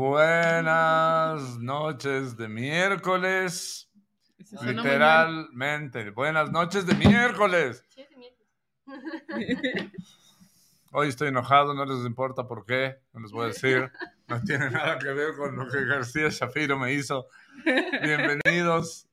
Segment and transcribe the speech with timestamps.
[0.00, 3.90] Buenas noches de miércoles.
[4.62, 6.10] Literalmente.
[6.10, 7.84] Buenas noches de miércoles.
[10.92, 13.90] Hoy estoy enojado, no les importa por qué, no les voy a decir.
[14.28, 17.26] No tiene nada que ver con lo que García Shafiro me hizo.
[17.64, 19.08] Bienvenidos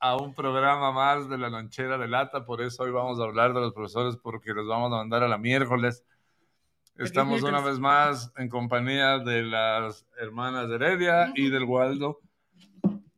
[0.00, 2.44] a un programa más de la lonchera de lata.
[2.44, 5.28] Por eso hoy vamos a hablar de los profesores porque los vamos a mandar a
[5.28, 6.04] la miércoles.
[6.96, 12.20] Estamos una vez más en compañía de las hermanas Heredia y del Waldo.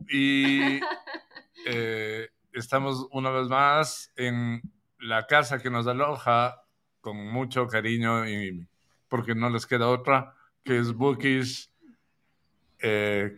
[0.08, 0.80] Y
[1.66, 4.62] eh, estamos una vez más en
[4.98, 6.62] la casa que nos aloja
[7.02, 8.66] con mucho cariño y
[9.08, 10.34] porque no les queda otra,
[10.64, 11.70] que es Bookish
[12.78, 13.36] eh,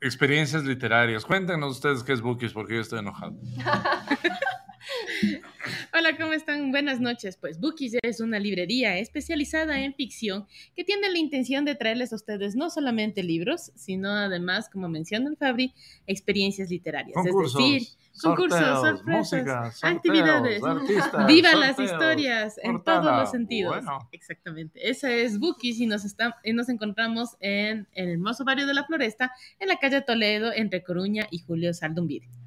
[0.00, 1.24] Experiencias Literarias.
[1.24, 3.36] Cuéntenos ustedes qué es Bookish porque yo estoy enojado.
[5.94, 6.70] Hola, ¿cómo están?
[6.70, 7.36] Buenas noches.
[7.36, 12.16] Pues Bookies es una librería especializada en ficción que tiene la intención de traerles a
[12.16, 15.74] ustedes no solamente libros, sino además, como menciona el Fabri,
[16.06, 17.14] experiencias literarias.
[17.14, 17.88] Concursos, es decir,
[18.22, 20.62] concursos, sorteos, sorpresas, música, sorteos, actividades.
[20.62, 23.76] artistas, Viva las historias en todos los sentidos.
[23.84, 24.08] Bueno.
[24.12, 24.88] Exactamente.
[24.88, 28.84] Esa es Bookies y nos, está, y nos encontramos en el hermoso barrio de la
[28.84, 32.39] Floresta, en la calle Toledo, entre Coruña y Julio Saldumbide.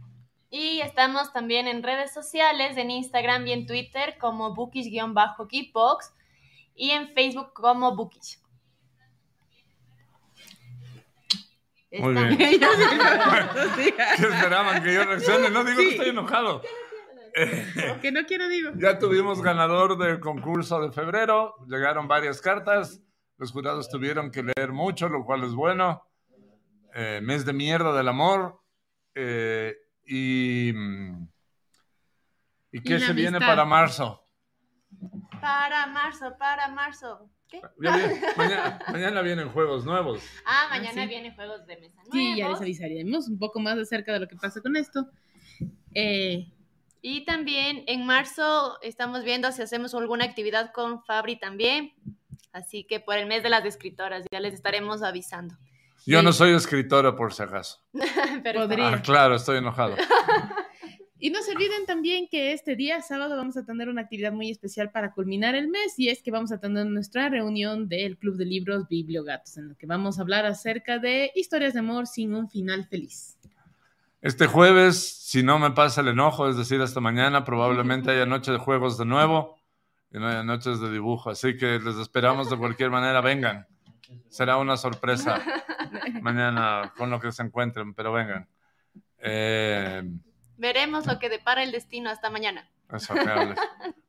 [0.56, 6.14] Y estamos también en redes sociales, en Instagram y en Twitter como bookish-geekbox
[6.76, 8.38] y en Facebook como bookish.
[11.92, 12.38] Muy bien.
[12.38, 15.50] ¿Qué esperaban que yo reaccione?
[15.50, 16.62] No digo que estoy enojado.
[18.00, 18.70] que no quiero digo.
[18.76, 23.02] Ya tuvimos ganador del concurso de febrero, llegaron varias cartas,
[23.40, 26.08] los jurados tuvieron que leer mucho, lo cual es bueno.
[26.94, 28.62] Eh, mes de mierda del amor.
[29.16, 31.28] eh, y, mm,
[32.72, 34.28] ¿Y qué Y se viene para marzo?
[35.42, 37.30] Para marzo, para marzo.
[37.50, 37.62] ¿Qué?
[37.82, 40.24] Ya viene- mañana, mañana vienen juegos nuevos.
[40.46, 41.08] Ah, mañana sí.
[41.08, 42.12] vienen juegos de mesa nuevos.
[42.14, 45.08] Sí, ya les avisaremos un poco más acerca de lo que pasa con esto.
[45.94, 46.52] Eh,
[47.02, 51.94] Y también en marzo estamos viendo si hacemos alguna actividad con Fabri también.
[52.54, 55.56] Así que por el mes de las escritoras ya les estaremos avisando.
[56.06, 57.80] Yo no soy escritora por si acaso.
[58.44, 58.90] Pero Podría.
[58.90, 59.96] Ah, claro, estoy enojado.
[61.20, 64.50] y no se olviden también que este día sábado vamos a tener una actividad muy
[64.50, 68.36] especial para culminar el mes y es que vamos a tener nuestra reunión del Club
[68.36, 72.34] de Libros Bibliogatos en la que vamos a hablar acerca de historias de amor sin
[72.34, 73.38] un final feliz.
[74.22, 78.54] Este jueves, si no me pasa el enojo, es decir, hasta mañana, probablemente haya noche
[78.54, 79.58] de juegos de nuevo
[80.12, 81.30] y no haya noches de dibujo.
[81.30, 83.68] Así que les esperamos de cualquier manera, vengan.
[84.30, 85.44] Será una sorpresa
[86.22, 88.48] mañana con lo que se encuentren, pero vengan.
[89.20, 90.04] Eh,
[90.58, 92.68] veremos lo que depara el destino hasta mañana.
[92.92, 93.14] eso.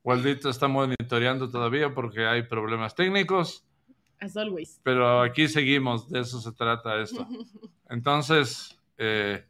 [0.03, 3.65] Waldito está monitoreando todavía porque hay problemas técnicos,
[4.21, 4.81] As always.
[4.83, 7.27] pero aquí seguimos, de eso se trata esto.
[7.89, 9.47] Entonces, eh,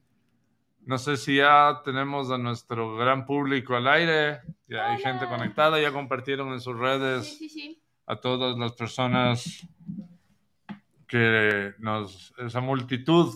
[0.83, 5.11] no sé si ya tenemos a nuestro gran público al aire, ya hay Hola.
[5.13, 7.83] gente conectada, ya compartieron en sus redes Sí, sí, sí.
[8.07, 9.67] a todas las personas
[11.15, 13.33] que nos, esa multitud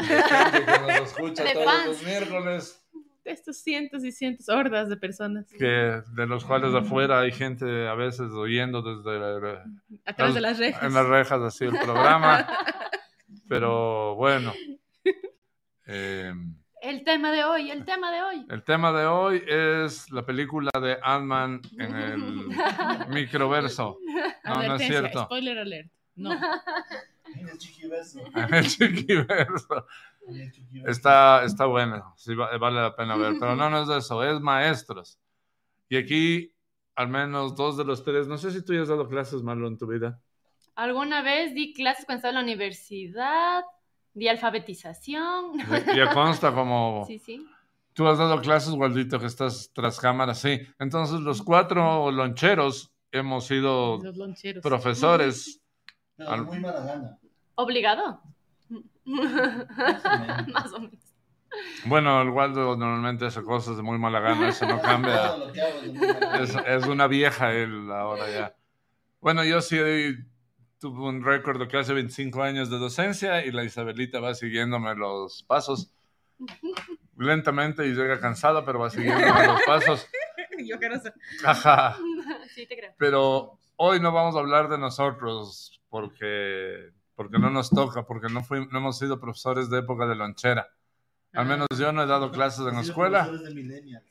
[0.00, 1.86] de gente que nos escucha De todos fans.
[1.86, 2.88] los miércoles,
[3.24, 5.64] De estos cientos y cientos, hordas de personas que
[6.12, 9.64] de los cuales afuera hay gente a veces oyendo desde la-
[10.06, 10.82] a través de las rejas.
[10.82, 12.48] en las rejas así el programa,
[13.48, 14.52] pero bueno.
[15.86, 16.32] Eh,
[16.82, 18.46] El tema de hoy, el tema de hoy.
[18.50, 22.18] El tema de hoy es la película de Ant-Man en el
[23.10, 23.98] microverso.
[24.44, 25.24] No, no es cierto.
[25.26, 25.92] spoiler alert.
[26.16, 26.30] No.
[27.44, 28.20] En el chiquiverso.
[28.34, 29.86] En el chiquiverso.
[30.26, 30.90] En el chiquiverso.
[30.90, 33.34] Está, está bueno, sí, va- vale la pena ver.
[33.40, 35.18] Pero no, no es de eso, es maestros.
[35.88, 36.52] Y aquí,
[36.94, 39.66] al menos dos de los tres, no sé si tú ya has dado clases, Marlo,
[39.68, 40.20] en tu vida.
[40.76, 43.64] Alguna vez di clases cuando estaba en la universidad,
[44.14, 45.58] di alfabetización.
[45.94, 47.04] Ya consta como...
[47.08, 47.46] Sí, sí.
[47.92, 50.60] Tú has dado clases, Waldito, que estás tras cámara, sí.
[50.78, 54.62] Entonces, los cuatro loncheros hemos sido Los loncheros.
[54.62, 55.60] profesores.
[56.16, 57.18] Pero Al- muy mala gana.
[57.60, 58.22] ¿Obligado?
[59.04, 60.48] Más o menos.
[60.48, 60.98] Más o menos.
[61.84, 65.34] Bueno, el Waldo normalmente hace cosas de muy mala gana, eso no cambia.
[66.66, 68.54] Es una vieja él ahora ya.
[69.20, 69.76] Bueno, yo sí
[70.78, 75.42] tuve un récord de casi 25 años de docencia y la Isabelita va siguiéndome los
[75.42, 75.92] pasos
[77.18, 80.08] lentamente y llega cansada, pero va siguiéndome los pasos.
[80.64, 81.12] Yo que no sé.
[81.44, 81.96] Ajá.
[82.54, 82.92] Sí, te creo.
[82.96, 86.90] Pero hoy no vamos a hablar de nosotros porque,
[87.20, 90.66] porque no nos toca, porque no, fui- no hemos sido profesores de época de lonchera.
[91.34, 93.28] Al menos yo no he dado clases en la escuela.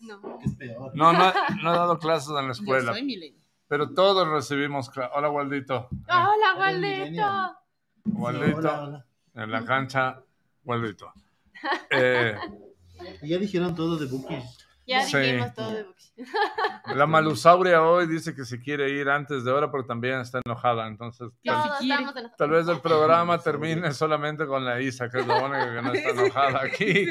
[0.02, 0.38] No.
[0.38, 0.92] que es peor.
[0.94, 1.34] No, no,
[1.64, 3.36] no he dado clases en la Yo escuela, soy
[3.68, 5.12] pero todos recibimos clases.
[5.16, 5.90] Hola, Waldito.
[6.08, 7.58] Hola, Waldito.
[8.06, 8.58] Waldito.
[8.60, 9.06] Hola, hola.
[9.34, 10.22] En la cancha,
[10.64, 11.12] Waldito.
[11.90, 12.36] Eh,
[13.24, 14.36] Y ya dijeron todo de Buki.
[14.90, 15.18] Ya Sí.
[15.18, 16.06] dijimos todo de Buki.
[16.96, 20.88] la Malusauria hoy dice que se quiere ir antes de hora, pero también está enojada.
[20.88, 21.52] Entonces, Que
[22.38, 25.94] tal, vez el programa termine solamente con la Isa, que es la única que no
[25.94, 27.06] está enojada aquí.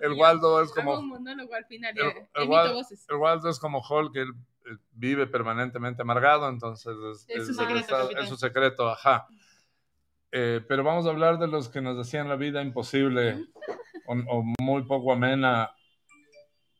[0.00, 1.94] El Waldo es como al final.
[2.34, 4.32] el- Waldo es como Hulk, que él
[4.66, 7.78] eh, vive permanentemente amargado, entonces es, Es su secreto,
[8.08, 9.26] está- es su secreto, ajá.
[10.32, 13.44] Eh, pero vamos a hablar de los que nos hacían la vida imposible
[14.06, 15.70] o, o muy poco amena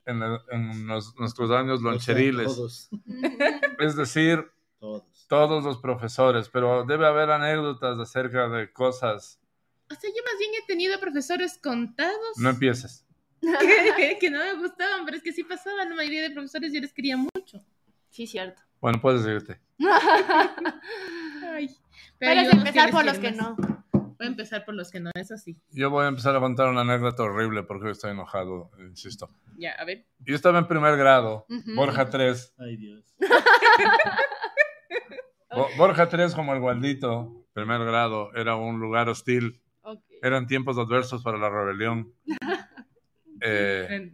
[0.06, 2.46] en, el- en los- nuestros años loncheriles.
[2.54, 2.90] Todos.
[3.78, 5.26] Es decir, Todos.
[5.28, 9.40] todos los profesores, pero debe haber anécdotas acerca de cosas.
[9.90, 13.04] O sea, yo más bien he tenido profesores contados No empieces.
[13.40, 15.84] que, que no me gustaban, pero es que sí pasaba.
[15.84, 17.58] La mayoría de profesores yo les quería mucho.
[18.10, 18.62] Sí, cierto.
[18.80, 19.60] Bueno, puedes irte.
[21.52, 21.70] Ay,
[22.18, 23.36] Pero empezar por los que más.
[23.36, 23.56] no.
[24.22, 25.60] Voy a empezar por los que no, eso sí.
[25.72, 29.28] Yo voy a empezar a contar una anécdota horrible porque estoy enojado, insisto.
[29.58, 30.06] Ya, a ver.
[30.20, 31.44] Yo estaba en primer grado.
[31.74, 32.54] Borja 3.
[32.58, 33.16] Ay, Dios.
[35.50, 39.60] Bo- Borja 3 como el Gualdito, primer grado, era un lugar hostil.
[39.82, 40.00] Ok.
[40.22, 42.12] Eran tiempos adversos para la rebelión.
[43.44, 44.12] Eh,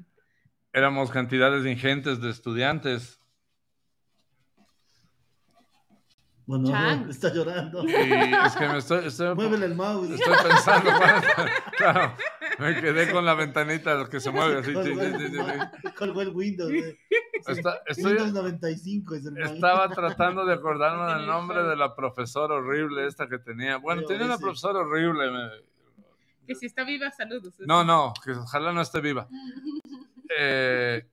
[0.72, 3.17] éramos cantidades ingentes de estudiantes
[6.48, 7.10] Bueno, Chan.
[7.10, 7.84] está llorando.
[7.86, 10.08] y es que me estoy, estoy, Muévele el mouse.
[10.10, 10.90] estoy pensando,
[11.76, 12.14] claro,
[12.58, 14.70] me quedé con la ventanita que se mueve así.
[14.70, 16.72] sí, Colgó el, colgó el Windows.
[16.72, 16.98] eh.
[17.46, 19.36] Está- estoy- Windows 95 es el.
[19.42, 23.76] Estaba tratando de acordarme del nombre de la profesora horrible esta que tenía.
[23.76, 25.30] Bueno, Pero tenía una profesora horrible.
[25.30, 25.50] me-
[26.46, 27.56] que si está viva, saludos.
[27.66, 29.28] No, no, que ojalá no esté viva.
[30.40, 31.06] Eh,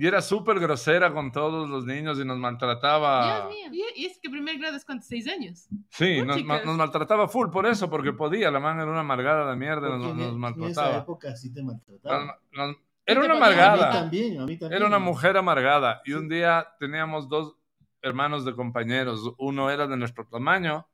[0.00, 3.48] y era súper grosera con todos los niños y nos maltrataba.
[3.50, 3.84] Dios mío.
[3.96, 5.68] Y, y es que primer grado es cuánto, seis años.
[5.90, 8.50] Sí, nos, nos maltrataba full por eso, porque podía.
[8.50, 10.96] La man era una amargada de mierda, nos, en- nos En esa maltrataba.
[10.98, 12.38] época sí te maltrataba.
[12.52, 13.92] Nos- nos- era una ponía A mí amargada.
[13.92, 14.76] también, a mí también.
[14.80, 16.02] Era una mujer amargada.
[16.04, 16.14] Y Sí.
[16.16, 17.56] un día teníamos dos
[18.02, 19.32] hermanos de compañeros.
[19.38, 20.86] Uno era de nuestro tamaño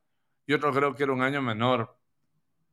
[0.47, 1.95] y otro creo que era un año menor,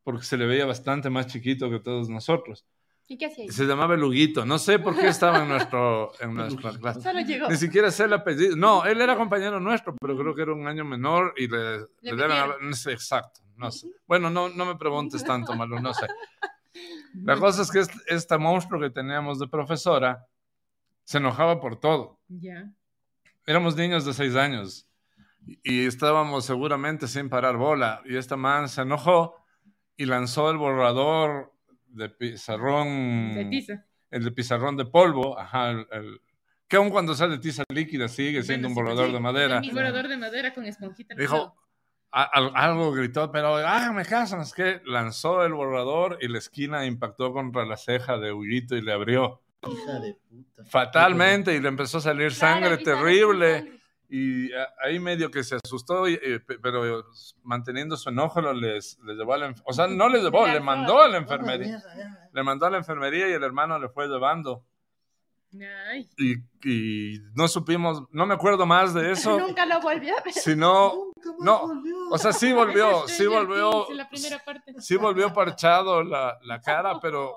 [0.05, 2.64] porque se le veía bastante más chiquito que todos nosotros.
[3.09, 3.51] ¿Y qué hacía ahí?
[3.51, 4.45] se llamaba Luguito.
[4.47, 7.01] No sé por qué estaba en, nuestro, en nuestra clase.
[7.03, 7.49] Solo llegó.
[7.49, 8.57] Ni siquiera sé el apellido.
[8.57, 12.25] No, él era compañero nuestro, pero creo que era un año menor y le, le
[12.25, 13.89] haber- No sé exacto, no sé.
[14.07, 16.07] Bueno, no, no me preguntes tanto, Malu, no sé.
[17.15, 20.27] La cosa es que este, este monstruo que teníamos de profesora
[21.05, 22.19] se enojaba por todo.
[22.29, 22.71] Ya.
[23.47, 24.87] Éramos niños de seis años
[25.47, 28.01] y, y estábamos seguramente sin parar bola.
[28.07, 29.45] Y esta man se enojó
[29.97, 31.52] y lanzó el borrador
[31.93, 33.35] de pizarrón.
[33.35, 33.85] De tiza.
[34.11, 36.21] El de pizarrón de polvo, ajá, el, el-
[36.69, 39.62] que aun cuando sale tiza líquida sigue siendo un Bueno, borrador sí, de madera.
[39.73, 41.15] borrador de madera con esponjita.
[41.15, 41.55] Dijo,
[42.11, 42.23] a-
[42.55, 47.65] algo gritó, pero hágame caso, es que lanzó el borrador y la esquina impactó contra
[47.67, 50.65] la ceja de Huguito y le abrió Hija de puta.
[50.65, 53.81] fatalmente y le empezó a salir sangre Claro, terrible.
[54.14, 57.03] Y a- ahí medio que se asustó, y, eh, pe- pero
[57.44, 60.61] manteniendo su enojo, lo les, les llevó a la O sea, no les llevó, le
[60.61, 61.82] mandó a la enfermería.
[62.31, 64.67] Le mandó a la enfermería y el hermano le fue llevando.
[65.91, 66.09] Ay.
[66.17, 70.32] Y, y no supimos, no me acuerdo más de eso, Nunca lo volvió a ver.
[70.32, 71.94] sino, Nunca más no, volvió.
[72.11, 74.75] o sea, sí volvió, sí volvió, Things en la primera parte.
[74.81, 77.34] sí volvió parchado la, la cara, pero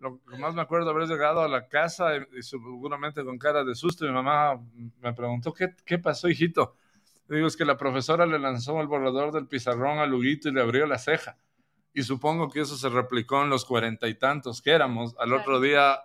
[0.00, 3.62] lo que más me acuerdo haber llegado a la casa y, y seguramente con cara
[3.64, 4.04] de susto.
[4.06, 4.60] Mi mamá
[5.00, 6.74] me preguntó, ¿qué, qué pasó, hijito?
[7.28, 10.52] Le digo, es que la profesora le lanzó el borrador del pizarrón al Huguito y
[10.52, 11.36] le abrió la ceja.
[11.94, 15.14] Y supongo que eso se replicó en los cuarenta y tantos que éramos.
[15.18, 15.42] Al Claro.
[15.42, 15.98] otro día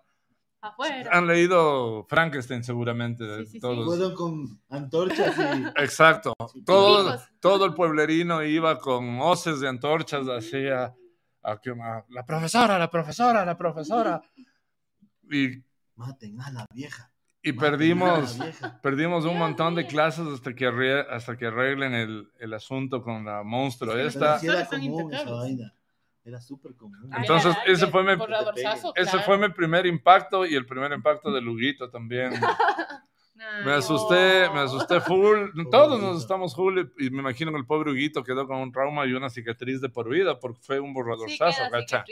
[0.62, 1.10] Afuera.
[1.12, 3.60] han leído Frankenstein seguramente, Sí, sí, sí.
[3.60, 3.86] todos.
[3.86, 5.42] Fueron con antorchas y.
[5.84, 6.34] Exacto.
[6.66, 10.58] Todo, todo el pueblerino iba con hoces de antorchas así
[11.46, 14.22] a, a que- a- la profesora, la profesora, la profesora.
[15.32, 15.64] Y,
[15.96, 17.12] Maten a la vieja.
[17.42, 18.80] y maten perdimos, vieja.
[18.82, 23.24] perdimos un montón de clases hasta que, arrie- hasta que arreglen el, el asunto con
[23.25, 24.40] la monstruo Sí, esta.
[24.40, 25.74] Sí era común esa vaina.
[26.24, 27.08] Era súper común.
[27.12, 29.20] Ay, Entonces, ay, ese fue mi- Ese claro.
[29.25, 32.32] fue mi primer impacto y el primer impacto de Luguito también.
[33.65, 35.50] Me asusté, me asusté full.
[35.72, 36.18] Todos nos Huguito.
[36.22, 39.30] estamos full y me imagino que el pobre Huguito quedó con un trauma y una
[39.30, 42.06] cicatriz de por vida porque fue un Sí, borradorzazo, queda ¿cacha?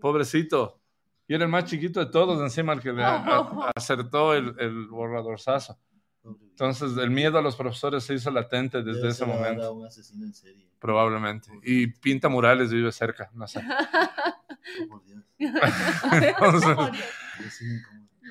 [0.00, 0.80] Pobrecito.
[1.28, 3.06] Y era el más chiquito de todos, encima el que le Oh.
[3.06, 5.78] a- acertó el, el borradorzazo.
[6.24, 10.24] Entonces, el miedo a los profesores se hizo latente desde Debe ese momento, un asesino
[10.24, 10.68] en serie.
[10.78, 11.50] probablemente.
[11.64, 13.60] Y pinta murales, vive cerca, no sé.
[13.60, 15.24] Oh, por Dios.
[15.38, 16.76] Entonces,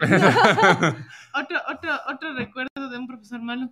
[1.34, 3.70] Otro, otro, otro recuerdo de un profesor malo.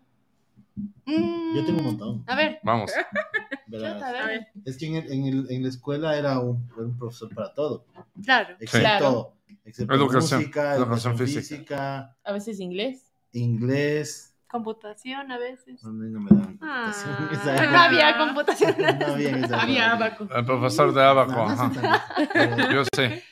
[1.05, 2.23] Mm, Yo tengo un montón.
[2.27, 2.91] A ver, Vamos.
[3.67, 4.01] verás.
[4.01, 4.47] a ver.
[4.65, 7.53] Es que en, el- en, el- en la escuela era un, era un profesor para
[7.53, 7.85] todo.
[8.23, 8.55] Claro.
[8.59, 9.33] Excepto, Claro.
[9.65, 11.41] excepto Educación, música, educación educación física.
[11.41, 12.17] física.
[12.23, 13.11] A veces inglés.
[13.33, 14.33] inglés.
[14.47, 15.83] Computación a veces.
[15.83, 18.75] A mí no me daban Ah, computación esa no había computación.
[18.99, 20.27] No había Había abaco.
[20.33, 22.71] El profesor de abaco, No, no ajá.
[22.73, 23.23] Yo sé.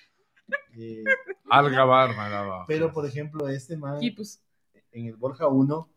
[0.78, 1.04] Eh,
[1.50, 2.66] Algabar me daba.
[2.68, 4.42] pero, por ejemplo, este man, Y pues,
[4.92, 5.90] en el Borja 1,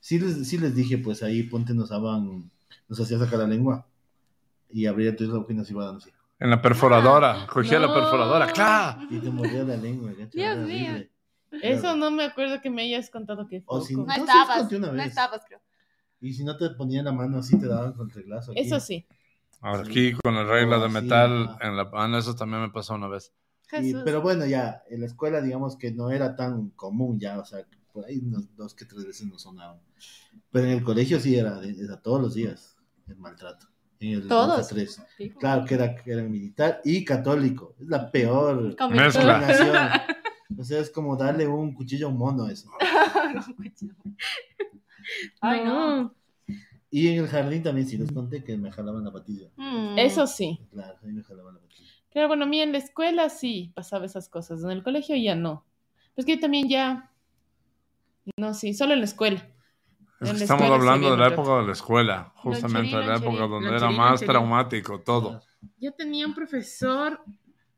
[0.00, 2.50] sí les, sí les dije, pues ahí ponte nos daban,
[2.88, 3.86] nos hacía sacar la lengua
[4.70, 6.10] y abría tu la boca y nos iba dando así.
[6.40, 7.46] En la perforadora.
[7.52, 8.46] Cogía la perforadora.
[8.52, 9.00] ¡Claro!
[9.10, 10.92] Y te mordía la lengua, gacho, Dios mío.
[11.62, 13.86] eso no me acuerdo que me hayas contado que O fue.
[13.88, 14.70] si No No, sí, estabas.
[14.70, 15.60] No estabas, creo.
[16.20, 18.52] Y si no te ponían la mano así, te daban contra el aquí.
[18.54, 19.04] Eso sí.
[19.60, 21.58] Ahora aquí con la regla de Oh, sí, metal ajá.
[21.68, 23.32] en la ah, no, eso también me pasó una vez.
[23.82, 27.44] Y- pero bueno, ya, en la escuela, digamos que no era tan común ya, o
[27.44, 29.80] sea, por ahí unos dos que tres veces nos sonaban.
[30.50, 33.66] Pero en el colegio sí era, era todos los días el maltrato.
[34.00, 34.56] En el ¿Todos?
[34.58, 35.02] Borja 3.
[35.40, 37.74] Claro que era, que era militar y católico.
[37.80, 39.36] Es la peor combinación.
[40.56, 42.70] O sea, es como darle un cuchillo a un mono a eso.
[45.40, 46.14] Ay, no.
[46.90, 49.48] Y en el jardín también sí les conté que me jalaban la patilla.
[49.56, 49.98] Mm.
[49.98, 50.58] Eso sí.
[50.70, 51.90] Claro, ahí me jalaban la patilla.
[52.12, 54.62] Pero bueno, a mí en la escuela sí pasaba esas cosas.
[54.62, 55.64] En el colegio ya no.
[56.14, 57.12] Pues que yo también ya.
[58.36, 59.46] No, sí, solo en la escuela.
[60.20, 63.76] Es que estamos hablando de la época de la escuela, justamente de la época donde
[63.76, 65.40] era más traumático todo.
[65.78, 67.22] Yo tenía un profesor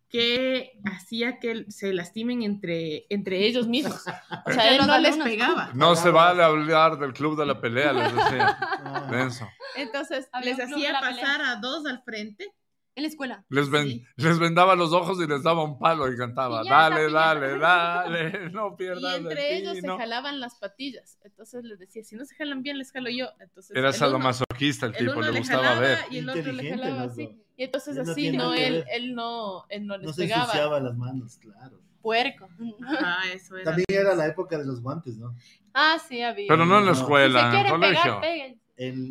[0.08, 4.04] que hacía que se lastimen entre, entre ellos mismos.
[4.46, 5.70] O sea, él no les pegaba.
[5.72, 8.58] No se vale hablar del club de la pelea, les decía.
[9.10, 9.48] Denso.
[9.76, 12.52] Entonces les hacía pasar a dos al frente.
[13.00, 13.44] En la escuela.
[13.48, 14.04] Les, ven- Sí.
[14.16, 17.54] les vendaba los ojos y les daba un palo y cantaba, Y dale, está dale,
[17.54, 17.60] pillado".
[18.40, 19.96] dale, no Y pierdas el entre ellos se tino".
[19.96, 21.18] jalaban las patillas.
[21.24, 23.28] Entonces les decía, si no se jalan bien, les jalo yo.
[23.40, 25.98] Entonces, Era sadomasoquista el el tipo, uno le le gustaba jalaba ver.
[26.10, 27.30] y el otro le jalaba así.
[27.56, 30.94] Y entonces Él no así, no, él, no, él no les No se ensuciaba las
[30.96, 31.80] manos, claro.
[32.02, 32.48] Puerco.
[32.86, 33.64] Ah, eso era.
[33.64, 35.34] También era la época de los guantes, ¿no?
[35.74, 36.46] Ah, sí, había.
[36.48, 36.94] Pero no en la No.
[36.96, 38.20] Si escuela, se en el colegio.
[38.20, 38.54] pegar,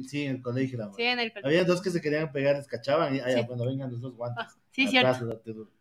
[0.08, 0.78] sí, en el colegio.
[0.82, 1.48] era- Sí, en el colegio.
[1.48, 3.48] Había dos que se querían pegar, descachaban y, ay, Sí.
[3.48, 4.46] cuando vengan los dos guantes.
[4.48, 5.36] Ah, sí, Atrás, cierto.
[5.36, 5.72] date duro.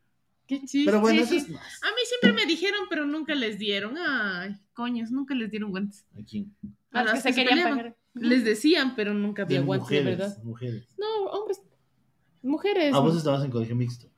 [0.47, 0.85] Qué chiste.
[0.87, 1.52] Pero bueno, Sí, eso sí.
[1.52, 1.83] es más.
[1.83, 3.97] A mí siempre me dijeron, pero nunca les dieron.
[3.99, 6.07] Ay, coños, nunca les dieron guantes.
[6.18, 6.54] ¿A quién?
[6.90, 7.78] A A los las que se que se querían peleaban.
[7.78, 7.97] pegar.
[8.14, 10.42] Les decían, pero nunca había De guantes, de mujeres, verdad.
[10.42, 10.88] mujeres.
[10.99, 11.61] No, hombres.
[12.42, 12.92] Mujeres.
[12.95, 14.09] Ah, vos estabas en colegio mixto.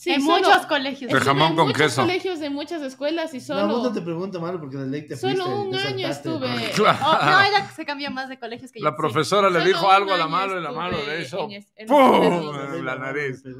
[0.00, 1.12] Sí, en solo- muchos colegios.
[1.12, 2.02] De jamón en con muchos queso.
[2.02, 3.66] colegios de muchas escuelas y solo.
[3.66, 5.52] No, vos no te pregunto, malo, porque de ley te Solo fuiste.
[5.60, 6.28] un año saltaste.
[6.30, 6.98] estuve- Claro.
[7.04, 8.84] Oh, no, ella se cambió más de colegios que yo.
[8.84, 8.96] La sí.
[8.96, 11.72] profesora le solo dijo algo a la mano y la mano le hizo en es-
[11.74, 12.54] en ¡pum!
[12.74, 13.42] en la nariz.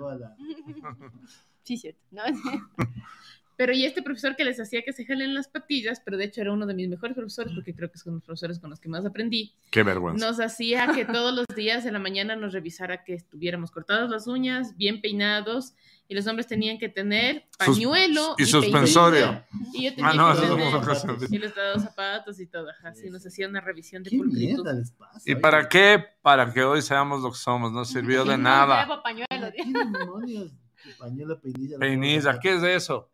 [1.65, 2.01] Sí, cierto.
[2.13, 2.23] ¿no?
[3.59, 6.41] Pero y este profesor que les hacía que se jalen las patillas, pero de hecho
[6.41, 8.89] era uno de mis mejores profesores, porque creo que son los profesores con los que
[8.89, 10.25] más aprendí, Qué vergüenza.
[10.25, 14.29] nos hacía que todos los días de la mañana nos revisara que estuviéramos cortadas las
[14.29, 15.75] uñas, bien peinados,
[16.07, 19.45] y los hombres tenían que tener Sus- pañuelo y suspensorio.
[19.51, 22.47] peinilla, Y yo tenía Ah, no, que eso es tener- y les daba zapatos y
[22.47, 24.63] todo, ajá, sí, nos hacía una revisión de ¿Qué pulcritud.
[24.63, 25.21] mierda les pasa?
[25.27, 25.41] ¿Y oye?
[25.41, 26.05] para qué?
[26.23, 27.73] Para que hoy seamos lo que somos.
[27.73, 29.03] No sirvió de No nada.
[29.03, 29.53] pañuelo.
[29.53, 29.65] ¿Qué
[29.99, 30.53] demonios?
[30.97, 31.77] Pañuelo, peinilla.
[31.77, 33.11] Peinilla, ¿qué es eso?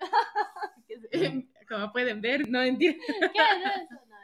[1.69, 3.03] Como pueden ver, no entiendo.
[3.07, 3.95] ¿Qué es eso?
[4.09, 4.17] No,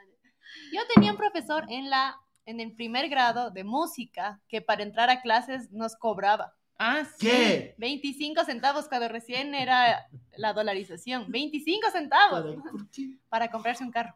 [0.73, 2.17] Yo tenía un profesor en la
[2.47, 7.27] en el primer grado de música que para entrar a clases nos cobraba Ah, sí.
[7.29, 7.75] ¿Qué?
[7.79, 10.07] 25 centavos cuando recién era
[10.39, 11.31] la dolarización.
[11.31, 13.19] 25 centavos ¿Para- ¿Por qué?
[13.29, 14.15] para comprarse un carro.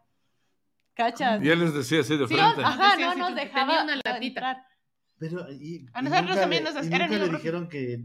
[0.95, 1.43] ¿Cachas?
[1.43, 2.62] Y él les decía así de Sí, frente.
[2.64, 4.16] ajá, no nos dejaba una latita.
[4.26, 4.66] entrar.
[5.19, 8.00] Pero, y, A y nosotros nunca también le- nos- y nunca le dijeron que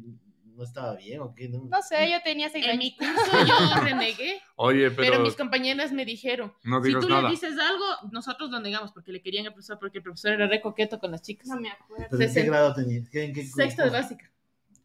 [0.59, 1.63] no estaba bien o qué, ¿no?
[1.63, 2.83] No sé, yo tenía seis En años.
[2.83, 7.21] mi curso yo renegué, Oye, pero, pero mis compañeras me dijeron, no si tú nada.
[7.23, 10.47] le dices algo, nosotros lo negamos porque le querían al profesor, porque el profesor era
[10.47, 11.47] re coqueto con las chicas.
[11.47, 12.05] No me acuerdo.
[12.11, 13.01] ¿Pero en qué grado tenía?
[13.09, 14.29] ¿Qué- ¿En qué Sexto de básica.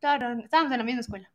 [0.01, 1.31] Claro, estábamos en la misma escuela.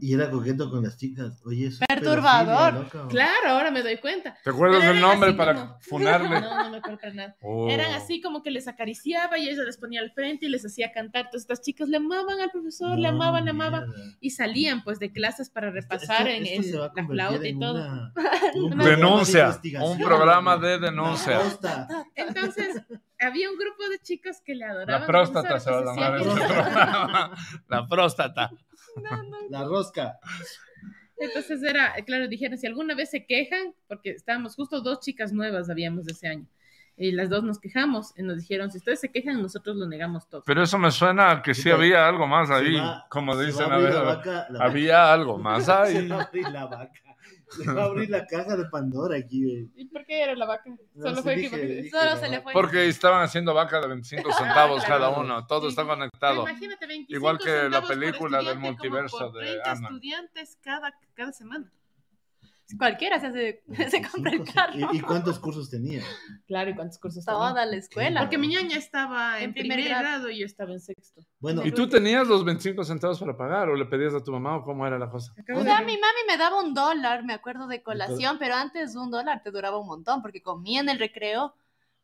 [0.00, 1.42] Y era coqueto con las chicas.
[1.44, 2.72] Oye, eso es Perturbador.
[2.72, 3.08] pedofilia, loca.
[3.08, 4.36] Claro, ahora me doy cuenta.
[4.42, 6.40] ¿Te acuerdas del nombre para como- funarle?
[6.40, 7.36] No, no me acuerdo para nada.
[7.42, 7.68] Oh.
[7.70, 10.92] Eran así como que les acariciaba y ella les ponía al frente y les hacía
[10.92, 11.26] cantar.
[11.26, 13.84] Entonces estas chicas le amaban al profesor, le No, amaban, le amaban.
[14.20, 17.06] Y salían pues de clases para repasar Esto- en esto el, se va a la
[17.06, 17.72] flauta y en todo.
[17.74, 18.12] una-
[18.54, 19.60] en un programa de Denuncia.
[19.82, 21.40] Un programa de denuncia.
[22.14, 22.82] Entonces,
[23.20, 25.00] había un grupo de chicas que le adoraban.
[25.02, 27.30] La próstata se va a llamar este programa.
[27.68, 28.50] La próstata.
[29.50, 30.18] La rosca.
[31.18, 35.70] Entonces era, claro, dijeron, si alguna vez se quejan, porque estábamos justo dos chicas nuevas
[35.70, 36.46] habíamos ese año,
[36.96, 40.28] y las dos nos quejamos, y nos dijeron, si ustedes se quejan, nosotros lo negamos
[40.28, 40.42] todo.
[40.44, 42.74] Pero eso me suena a que sí había algo más ahí.
[42.76, 44.64] va- Como dicen a ver, vaca, vaca.
[44.64, 46.08] Había algo más Se ahí.
[46.08, 46.92] va a abrir la vaca.
[47.58, 49.70] Le va a abrir la caja de Pandora aquí, güey.
[49.76, 50.70] ¿Y por qué era la vaca?
[50.94, 51.66] No, Solo fue dije- que...
[51.66, 52.52] dije Solo se le fue.
[52.52, 55.04] Porque estaban haciendo vaca de 25 centavos claro.
[55.04, 55.46] cada uno.
[55.46, 55.68] Todo Sí.
[55.68, 56.42] está conectado.
[56.42, 59.92] Imagínate, 25 Igual que la película del multiverso por de 30 Ant-Man.
[59.92, 61.70] estudiantes cada, cada semana.
[62.78, 64.72] Cualquiera se, hace, se compra el 25, carro.
[64.92, 66.02] ¿Y, y cuántos cursos tenía?
[66.46, 67.38] Claro, ¿y cuántos cursos tenía?
[67.38, 68.20] Toda la escuela.
[68.20, 70.02] Porque mi ñaña estaba en, En primer, primer grado.
[70.04, 70.30] grado.
[70.30, 71.20] y yo estaba en sexto.
[71.38, 74.56] Bueno, ¿Y tú tenías los 25 centavos para pagar o le pedías a tu mamá
[74.56, 75.32] o cómo era la cosa?
[75.54, 79.10] O sea, mi mami me daba un dólar, me acuerdo de colación, pero antes un
[79.10, 81.54] dólar te duraba un montón porque comía en el recreo,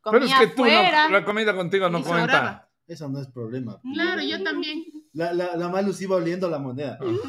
[0.01, 2.68] comía Pero es que tú, no- la comida contigo no cuenta.
[2.89, 3.79] Eso no es problema.
[3.93, 4.83] Claro, yo también.
[5.13, 6.97] La, la, la Malus iba oliendo la moneda.
[6.97, 7.19] Claro,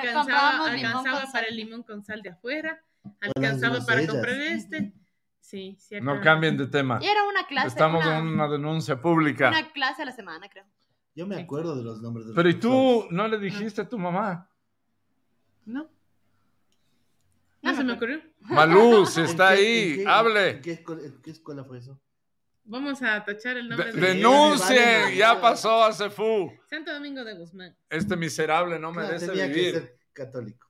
[0.00, 2.82] alcanzaba para el limón con sal de afuera.
[3.20, 4.92] Alcanzaba para comprar este.
[5.40, 6.04] Sí, cierto.
[6.06, 6.98] No cambien de tema.
[7.02, 7.68] Y era una clase.
[7.68, 9.48] Estamos una, en una denuncia pública.
[9.50, 10.64] una clase a la semana, creo.
[11.14, 13.12] Yo me acuerdo de los nombres de los Pero ¿y tú profesores.
[13.12, 14.48] no le dijiste a tu mamá?
[15.66, 15.86] No.
[17.62, 18.20] No se me ocurrió.
[18.40, 20.60] Malú, si ¿En está qué- ahí, en qué- ¿En hable.
[20.62, 22.00] qué, en qué escuela fue eso?
[22.66, 26.50] Vamos a tachar el nombre De- de vale, ya pasó a Cefú.
[26.68, 27.76] Santo Domingo de Guzmán.
[27.90, 29.72] Este miserable no Claro, merece tenía que vivir.
[29.74, 30.66] ser católico.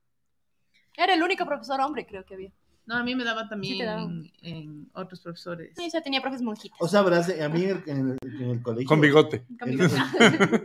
[0.96, 2.52] Era el único profesor hombre, creo que había.
[2.86, 4.30] No, a mí me daba también Sí te daban.
[4.42, 5.72] en otros profesores.
[5.76, 6.76] Sí, yo tenía profes monjitas.
[6.80, 8.88] O sea, verás, a mí en el, en el- en el colegio.
[8.88, 9.44] Con bigote.
[9.58, 9.80] Con El,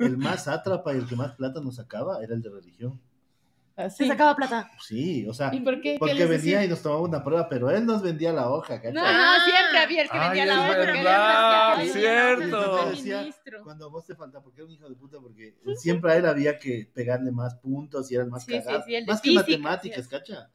[0.02, 3.00] el más átrapa y el que más plata nos sacaba era el de religión.
[3.86, 4.04] Así.
[4.04, 4.70] Se sacaba plata.
[4.86, 5.94] Sí, o sea, ¿Y por qué?
[5.94, 6.66] ¿Qué porque venía decía?
[6.66, 8.94] y nos tomaba una prueba, pero él nos vendía la hoja, ¿cachai?
[8.94, 9.38] No, Ah.
[9.40, 12.90] no, siempre había el que vendía Ay, la es que verdad, hacía cierto.
[12.90, 13.30] Decía.
[13.64, 16.60] Cuando vos te falta, porque era un hijo de puta, porque siempre a él había
[16.60, 18.84] que pegarle más puntos y era el más Sí, sí, cagado.
[18.86, 20.50] sí, el de más que física, matemáticas, ¿cacha?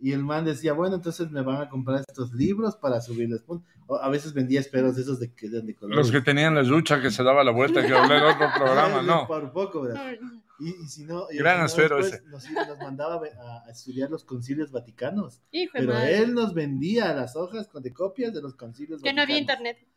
[0.00, 3.68] Y el man decía, bueno, entonces me van a comprar estos libros para subirles puntos.
[4.02, 5.96] A veces vendía esperos de esos de, que eran de colores.
[5.96, 9.00] Los que tenían la lucha que se daba la vuelta, que hablé en otro programa,
[9.02, 9.26] no.
[9.26, 10.14] Por poco, ¿verdad?
[10.60, 13.70] Y, y si no, y Gran no, esfero después Nos, iba- nos mandaba a, a-
[13.70, 15.42] estudiar los concilios vaticanos.
[15.50, 16.18] Hijo Pero madre.
[16.18, 19.66] él nos vendía las hojas con de copias de los concilios Que no había vaticanos.
[19.76, 19.88] internet.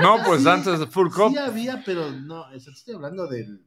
[0.00, 1.30] No, pues antes de Full Cop.
[1.32, 3.64] Sí había, pero no, estoy hablando del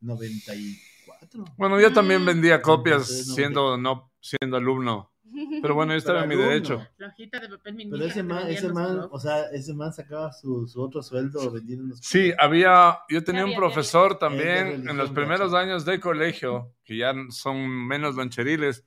[0.00, 1.44] 94.
[1.56, 2.26] Bueno, yo también Mm.
[2.26, 5.11] vendía copias no, siendo, no siendo alumno.
[5.60, 6.50] Pero bueno, yo estaba en mi alumno.
[6.50, 6.86] derecho.
[6.98, 10.66] La hojita de papel Pero ese man, ese man, o sea, ese man sacaba su,
[10.66, 15.54] su otro sueldo vendiendo unos Sí, había, yo tenía un profesor también en los primeros
[15.54, 18.84] años de colegio, que ya son menos loncheriles,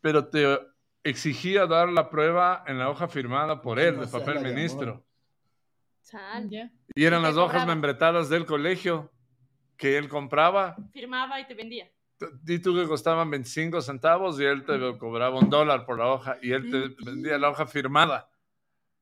[0.00, 0.58] pero te
[1.02, 5.04] exigía dar la prueba en la hoja firmada por él, de papel ministro.
[6.94, 9.10] Y eran las hojas membretadas del colegio
[9.76, 10.76] que él compraba.
[10.92, 11.90] Firmaba y te vendía.
[12.46, 16.36] Y tú que costaban 25 centavos y él te cobraba un dólar por la hoja
[16.40, 18.30] y él te vendía la hoja firmada.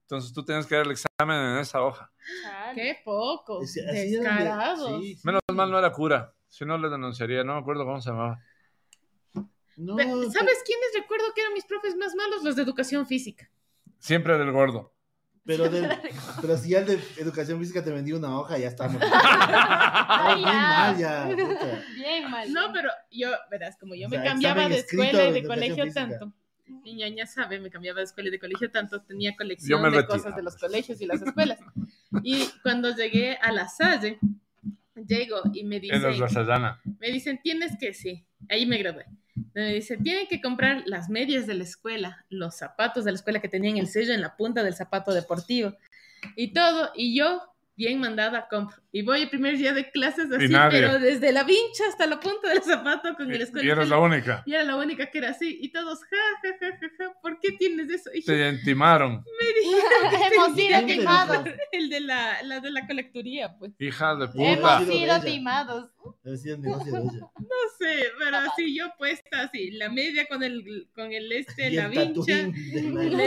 [0.02, 2.10] Entonces tú tienes que dar el examen en esa hoja.
[2.74, 3.62] Qué poco.
[3.62, 5.00] Ese- así eran de- Descarados.
[5.00, 5.20] sí, sí.
[5.24, 8.40] Menos mal no era cura, si no le denunciaría, no me acuerdo cómo se llamaba.
[9.76, 12.44] No, ¿Sabes quiénes recuerdo que eran mis profes más malos?
[12.44, 13.50] Los de educación física.
[13.98, 14.93] Siempre era el gordo.
[15.46, 15.88] Pero, del-
[16.40, 19.00] pero si ya el de educación física te vendía una hoja, ya estamos.
[19.12, 20.68] Ay, bien ya.
[20.68, 21.28] mal, ya.
[21.36, 21.82] puta.
[21.96, 22.52] Bien mal.
[22.52, 25.26] No, pero yo, verás, como yo O me sea, cambiaba examen de escrito escuela y
[25.26, 26.18] de de educación colegio física.
[26.18, 26.32] tanto.
[26.82, 29.90] Mi ñaña sabe, me cambiaba de escuela y de colegio tanto, tenía Yo colección me
[29.90, 30.16] de retiraba.
[30.22, 31.58] cosas de los colegios y las escuelas.
[32.22, 34.18] Y cuando llegué a la Salle,
[35.06, 39.04] llego y me En los dicen, me dicen, tienes que, sí, ahí me gradué.
[39.52, 43.40] Me dicen, tienen que comprar las medias de la escuela, los zapatos de la escuela
[43.40, 45.74] que tenían el sello en la punta del zapato deportivo
[46.36, 46.90] y todo.
[46.94, 47.42] Y yo,
[47.76, 48.83] bien mandada, compro.
[48.96, 52.48] Y voy el primer día de clases así, pero desde la vincha hasta la punta
[52.48, 53.66] del zapato con el escuela.
[53.66, 54.44] Y eres la única.
[54.46, 55.58] Y era la única que era así.
[55.60, 58.10] Y todos, ja, ja, ja, ja, ja, ¿por qué tienes eso?
[58.14, 59.24] Y Te intimaron.
[59.40, 61.44] me dijeron, Hemos sido ¿Quién te timados.
[61.72, 63.72] el de la, la de la colecturía, pues.
[63.80, 64.52] Hija de puta.
[64.52, 65.90] Hemos sido timados.
[66.24, 71.88] No sé, pero así yo puesta así, la media con el, con el este, la
[71.88, 72.48] vincha.
[72.48, 73.24] la-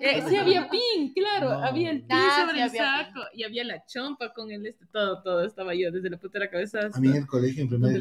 [0.00, 1.64] Eh, sí había pin, claro, No.
[1.64, 5.22] había el pin Ah, sobre el saco y había la chompa con el este, todo,
[5.22, 6.98] todo estaba yo desde la puta de la cabeza hasta...
[6.98, 8.00] A mí en el colegio, en primer,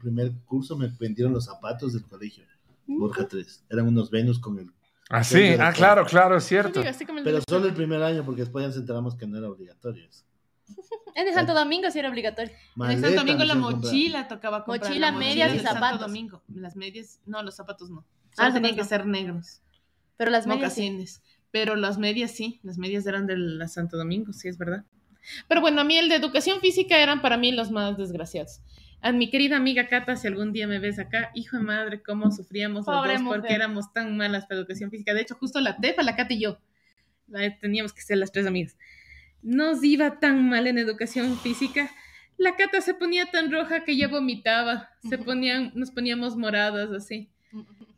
[0.00, 2.44] primer curso, me vendieron los zapatos del colegio.
[2.86, 3.64] Borja 3.
[3.70, 4.70] Eran unos Venus con el.
[5.08, 5.54] Ah, sí.
[5.58, 6.80] Ah, claro, claro, es cierto.
[6.80, 9.14] digo, así como el de Pero solo el primer año, porque después ya nos enteramos
[9.14, 10.06] que no era obligatorio.
[10.08, 10.24] eso.
[11.14, 12.52] En el Santo Domingo sí era obligatorio.
[12.76, 14.88] En el Santo Domingo la mochila tocaba comprar.
[14.88, 16.00] Mochila, la medias y del Santo zapatos.
[16.00, 16.42] Domingo.
[16.48, 18.04] Las medias, no, los zapatos no.
[18.32, 19.60] Ah, Solo los tenían que zapatos ser negros.
[20.16, 20.82] Pero las medias sí.
[20.82, 21.22] mocasines.
[21.50, 24.86] Pero las medias sí, las medias eran de la Santo Domingo, sí es verdad.
[25.48, 28.60] Pero bueno, a mí el de educación física eran para mí los más desgraciados.
[29.00, 32.30] A mi querida amiga Cata, si algún día me ves acá, hijo de madre, cómo
[32.30, 33.40] sufríamos las dos mujer.
[33.40, 35.12] porque éramos tan malas para educación física.
[35.12, 36.58] De hecho, justo la Tefa, la Cata y yo,
[37.60, 38.76] teníamos que ser las tres amigas.
[39.42, 41.90] Nos iba tan mal en educación física.
[42.38, 44.90] La cata se ponía tan roja que ya vomitaba.
[45.08, 47.28] Se ponían, nos poníamos moradas así.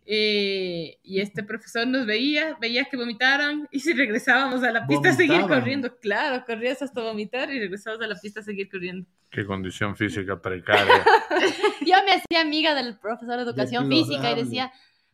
[0.06, 5.08] Eh, y este profesor nos veía, veía que vomitaran y si regresábamos a la pista
[5.08, 5.60] a seguir Vomitaban.
[5.60, 5.96] corriendo.
[5.98, 9.08] Claro, corrías hasta vomitar y regresabas a la pista a seguir corriendo.
[9.30, 11.04] Qué condición física precaria.
[11.86, 14.70] Yo me hacía amiga del profesor de educación física y decía,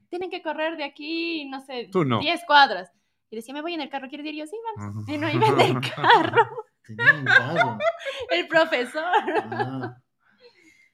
[0.08, 2.18] tienen que correr de aquí, no sé, Tú no.
[2.18, 2.90] 10 cuadras.
[3.30, 4.34] Y decía, me voy en el carro, ¿quieres ir?
[4.34, 5.08] Y yo, sí, vamos.
[5.08, 6.48] Y no iba en el carro,
[6.84, 7.78] Tenía un carro.
[8.30, 9.04] el profesor.
[9.52, 9.96] Ah,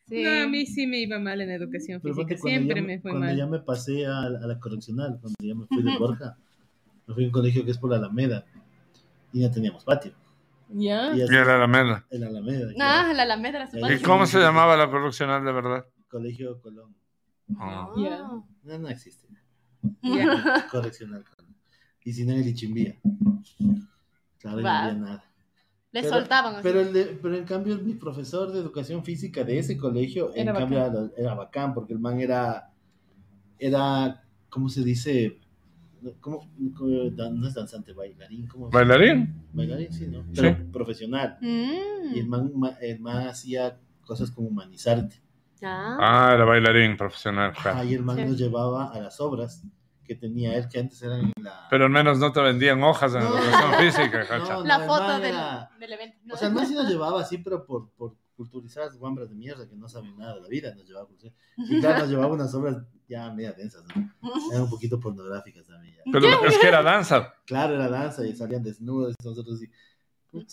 [0.09, 0.23] Sí.
[0.23, 2.37] No, a mí sí me iba mal en educación pero física.
[2.41, 3.37] cuando Siempre ya me fue cuando mal.
[3.37, 5.99] ya me pasé a, la- a la correccional, cuando ya me fui de.
[5.99, 6.37] Borja,
[7.07, 8.45] me fui a un colegio que es por la Alameda
[9.33, 10.13] y ya teníamos patio.
[10.69, 11.13] ¿Ya?
[11.15, 12.07] Y Y así, era la mela.
[12.11, 12.73] el Alameda.
[12.81, 14.03] Ah, era la Alameda era su ¿Y ¿Y patio.
[14.05, 15.87] cómo se llamaba la correccional de verdad?
[16.09, 16.95] Colegio Colón.
[17.49, 18.23] Ya.
[18.63, 19.27] No, no existe.
[20.03, 20.67] Ya.
[20.71, 21.55] Correccional Colón.
[22.05, 22.95] Y si no el Ichimbía.
[24.39, 25.25] Claro, no había nada.
[25.97, 26.55] Le Pero- soltaban.
[26.57, 26.63] así.
[26.63, 30.49] Pero, el de- pero en cambio, mi profesor de educación física de ese colegio, en
[30.49, 32.71] Era cambio, era, era bacán, porque el man era,
[33.59, 35.39] era, ¿cómo se dice?
[36.21, 36.41] ¿Cómo,
[36.77, 36.91] cómo-
[37.33, 38.69] no es danzante, bailarín, ¿cómo?
[38.71, 39.35] ¿Bailarín?
[39.53, 40.25] Bailarín, sí, ¿no?
[40.35, 40.55] Pero Sí.
[40.73, 41.39] profesional.
[41.41, 42.29] Y el Mm.
[42.29, 45.17] man, ma- el man hacía cosas como humanizarte.
[45.63, 45.97] Ah.
[45.99, 47.53] Ah, era bailarín profesional.
[47.61, 47.79] claro.
[47.81, 48.25] Ah, y el man Sí.
[48.27, 49.65] nos llevaba a las obras
[50.07, 51.67] que tenía él, que antes eran la...
[51.71, 53.37] Pero al menos no te vendían hojas en No.
[53.39, 54.53] educación física, cacha.
[54.55, 56.19] No, La foto del, era- del evento.
[56.25, 56.35] ¿no?
[56.35, 59.75] O sea, man sí nos llevaba así, pero por, por culturizar guambras de mierda que
[59.77, 61.09] no saben nada de la vida, nos llevaba.
[61.57, 62.77] Y claro, nos llevaba unas obras
[63.09, 64.11] ya media densas, ¿no?
[64.51, 65.95] Eran un poquito pornográficas también.
[65.97, 66.03] ya.
[66.13, 67.35] Pero es que era danza.
[67.47, 69.71] Claro, era danza y salían desnudos y nosotros así.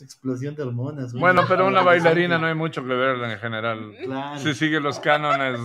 [0.02, 1.12] Explosión de hormonas.
[1.14, 2.54] Bueno, pero una bailarina no hay.
[2.56, 3.92] mucho que ver en general.
[4.02, 4.40] Claro.
[4.40, 5.60] Si sigue los cánones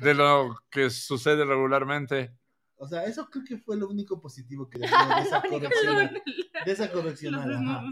[0.00, 2.32] de lo que sucede regularmente.
[2.78, 6.22] O sea, eso creo que fue lo único positivo que decía de esa correccional.
[6.64, 7.84] De esa correccional, ajá.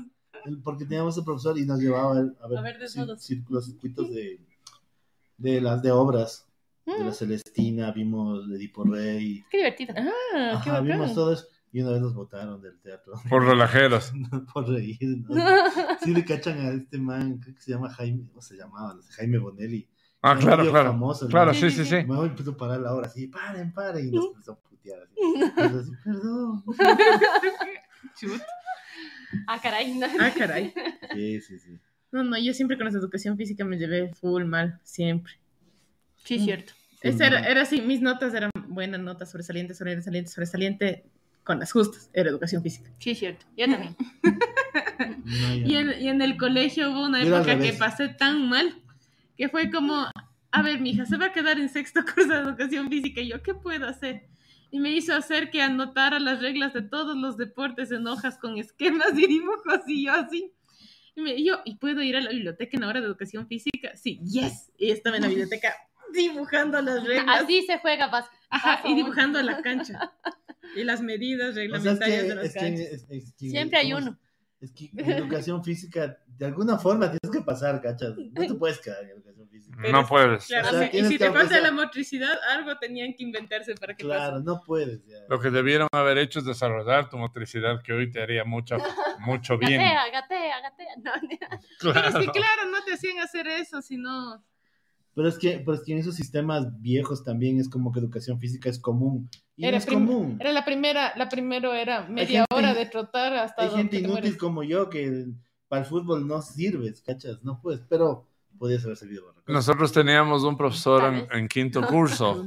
[0.63, 4.41] Porque teníamos un profesor y nos llevaba a ver, a ver círculos, circuitos de,
[5.39, 6.47] de las de obras.
[6.87, 9.43] De Mm, la Celestina, vimos de Edipo Rey.
[9.51, 9.95] Qué divertido.
[9.97, 11.15] Ah, qué Ajá, vimos bacán.
[11.15, 11.47] todo eso.
[11.73, 13.15] Y una vez nos votaron del teatro.
[13.31, 14.13] Por relajeros.
[14.53, 14.99] por reír.
[15.01, 15.35] ¿no?
[16.03, 19.01] Sí le cachan a este man, creo que se llama Jaime, o se llamaba, no
[19.03, 19.89] sé, Jaime Bonelli.
[20.21, 20.91] Ah, claro, claro.
[20.91, 21.27] famoso.
[21.29, 21.95] Claro, Sí, sí, sí.
[22.07, 24.27] Me voy empezó a parar la hora así, paren, paren, y nos
[24.91, 25.15] así.
[25.81, 26.65] Así, perdón.
[28.21, 28.43] Chut.
[29.47, 29.95] Ah, caray.
[29.95, 30.07] no.
[30.21, 30.73] Ah, caray.
[31.13, 31.81] Sí, sí, sí.
[32.13, 35.35] No, no, yo siempre con la educación física me llevé full mal, siempre.
[36.23, 36.73] Sí, cierto.
[37.01, 41.05] Esa era, era así, mis notas eran buenas notas, sobresaliente, sobresaliente, sobresaliente,
[41.43, 42.91] con las justas, era educación física.
[42.99, 43.45] Sí, cierto.
[43.57, 43.97] Yo también.
[45.25, 48.81] No, Y en, y en el colegio hubo una Yo época que pasé tan mal
[49.37, 50.09] que fue como,
[50.51, 53.21] a ver, mija, se va a quedar en sexto curso de educación física.
[53.21, 54.27] Y yo, ¿qué puedo hacer?
[54.75, 58.59] Y me hizo hacer que anotara las reglas de todos los deportes en hojas con
[58.59, 60.53] esquemas y dibujos y yo así.
[61.15, 63.47] Y me, y yo, ¿y puedo ir a la biblioteca en la hora de educación
[63.47, 63.95] física?
[63.95, 64.73] Sí, yes.
[64.77, 65.73] Y estaba en la biblioteca
[66.13, 67.43] dibujando las reglas.
[67.45, 68.37] Así se juega básquet.
[68.51, 70.13] Ajá, y dibujando la cancha.
[70.75, 72.87] Y las medidas O sea, es reglamentarias que, de las es que- canchas.
[72.87, 74.19] es- es que- Siempre hay ¿cómo se- uno.
[74.61, 78.15] Es que en educación física, de alguna forma tienes que pasar, ¿cachas?
[78.17, 79.34] No te puedes quedar en educación.
[79.77, 80.47] Pero No es- puedes.
[80.47, 83.95] Claro, O sea, sí, y si te falta la motricidad, algo tenían que inventarse para
[83.97, 85.05] que Claro, no puedes.
[85.07, 85.19] Ya.
[85.29, 88.77] Lo que debieron haber hecho es desarrollar tu motricidad, que hoy te haría mucho,
[89.21, 89.81] mucho bien.
[89.81, 90.97] Gatea, gatea, gatea.
[90.99, 91.13] No,
[91.51, 91.67] pase.
[91.81, 92.21] Pero Claro.
[92.21, 94.45] sí, claro, no te hacían hacer eso, sino...
[95.17, 98.41] Pero es que, pero es que en esos sistemas viejos también es como que educación
[98.41, 99.31] física es común.
[99.55, 100.37] Y Era no es común.
[100.41, 103.97] Era la primera, la primero era media gente- hora de trotar hasta Hay donde gente
[103.99, 104.37] te inútil mueres.
[104.37, 105.27] como yo que
[105.69, 107.45] para el fútbol no sirves, ¿cachas?
[107.45, 108.27] No puedes, pero
[108.59, 109.43] podías haber servido para.
[109.47, 112.47] Nosotros teníamos un profesor en, en quinto curso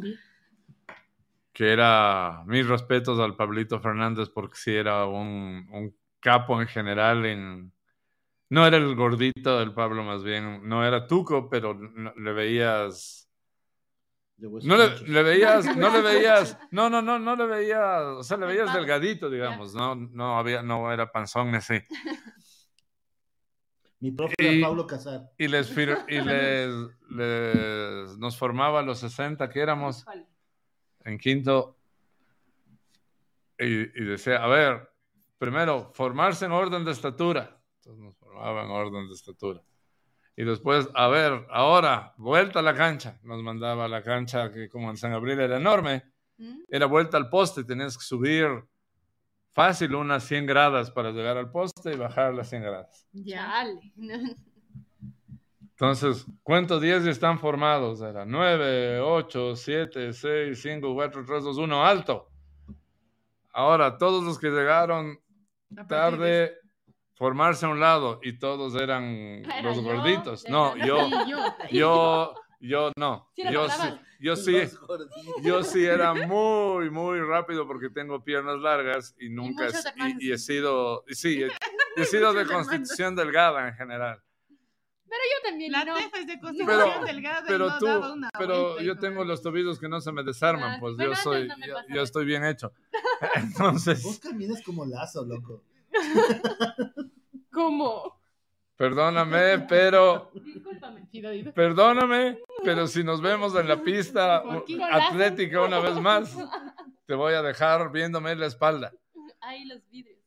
[1.54, 7.26] que era mis respetos al Pablito Fernández porque sí era un, un capo en general
[7.26, 7.72] en
[8.50, 13.28] no era el gordito del Pablo más bien no era tuco pero no- le veías
[14.38, 18.38] no le, le veías no le veías no no no no le veías o sea
[18.38, 21.80] le veías delgadito digamos no no había no era panzón así
[24.00, 25.32] Mi profe Y- era Pablo Casar.
[25.38, 25.76] y les y
[26.22, 26.70] les,
[27.10, 30.06] les- nos formaba a los 60 que éramos
[31.04, 31.78] en quinto
[33.60, 34.90] y, y decía, a ver,
[35.38, 37.60] primero, formarse en orden de estatura.
[37.78, 39.62] Entonces nos formaba en orden de estatura.
[40.36, 43.20] Y después, a ver, ahora, vuelta a la cancha.
[43.24, 46.04] Nos mandaba a la cancha que como en San Gabriel era enorme.
[46.38, 46.60] Mm.
[46.70, 48.48] Era vuelta al poste, tenías que subir
[49.58, 53.08] fácil unas 100 gradas para llegar al poste y bajar las 100 gradas.
[53.12, 53.66] Ya.
[55.72, 58.02] Entonces, ¿cuántos 10 ya están formados?
[58.02, 62.30] Era 9, 8, 7, 6, 5, 4, 3, 2, 1, alto.
[63.52, 65.20] Ahora, todos los que llegaron
[65.88, 66.54] tarde,
[67.16, 69.06] formarse a un lado y todos eran
[69.44, 70.48] Era los yo, gorditos.
[70.48, 71.56] No, yo, yo.
[71.72, 73.30] yo, yo no.
[73.36, 73.88] Sí, Yo sí,
[74.20, 74.56] yo sí,
[75.44, 79.68] yo sí era muy, muy rápido porque tengo piernas largas y nunca
[80.20, 81.48] y, y he sido, y sí, he,
[82.02, 82.68] he sido de hermanos.
[82.68, 84.22] constitución delgada en general.
[85.10, 85.96] Yo también, La no.
[85.96, 88.98] tefa es de constitución Pero- delgada y Pero no tú, daba una pero vuelta yo
[88.98, 91.50] tengo los tobillos que no se me desarman, Ah, pues yo soy,
[91.94, 92.72] yo, estoy bien hecho.
[93.36, 95.64] Entonces, Vos caminas como lazo, loco.
[97.52, 98.17] ¿Cómo?
[98.78, 101.08] Perdóname, pero Discúlpame.
[101.54, 104.44] Perdóname, pero si nos vemos en la pista
[104.92, 106.36] atlética una vez más,
[107.06, 108.94] te voy a dejar viéndome la espalda.
[109.42, 110.18] Ahí los vidrios.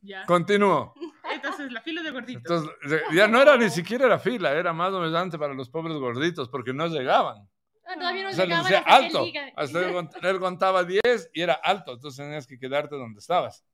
[0.00, 0.26] Ya.
[0.26, 0.94] Continúo.
[1.32, 2.42] Entonces, la fila de gorditos.
[2.82, 6.48] Entonces, ya no era ni siquiera la fila, era más humillante para los pobres gorditos
[6.48, 7.48] porque no llegaban.
[7.84, 9.52] Ah, todavía no O sea, llegaban decía hasta que alto.
[9.54, 13.64] Hasta él, él contaba 10 y era alto, entonces tenías que quedarte donde estabas.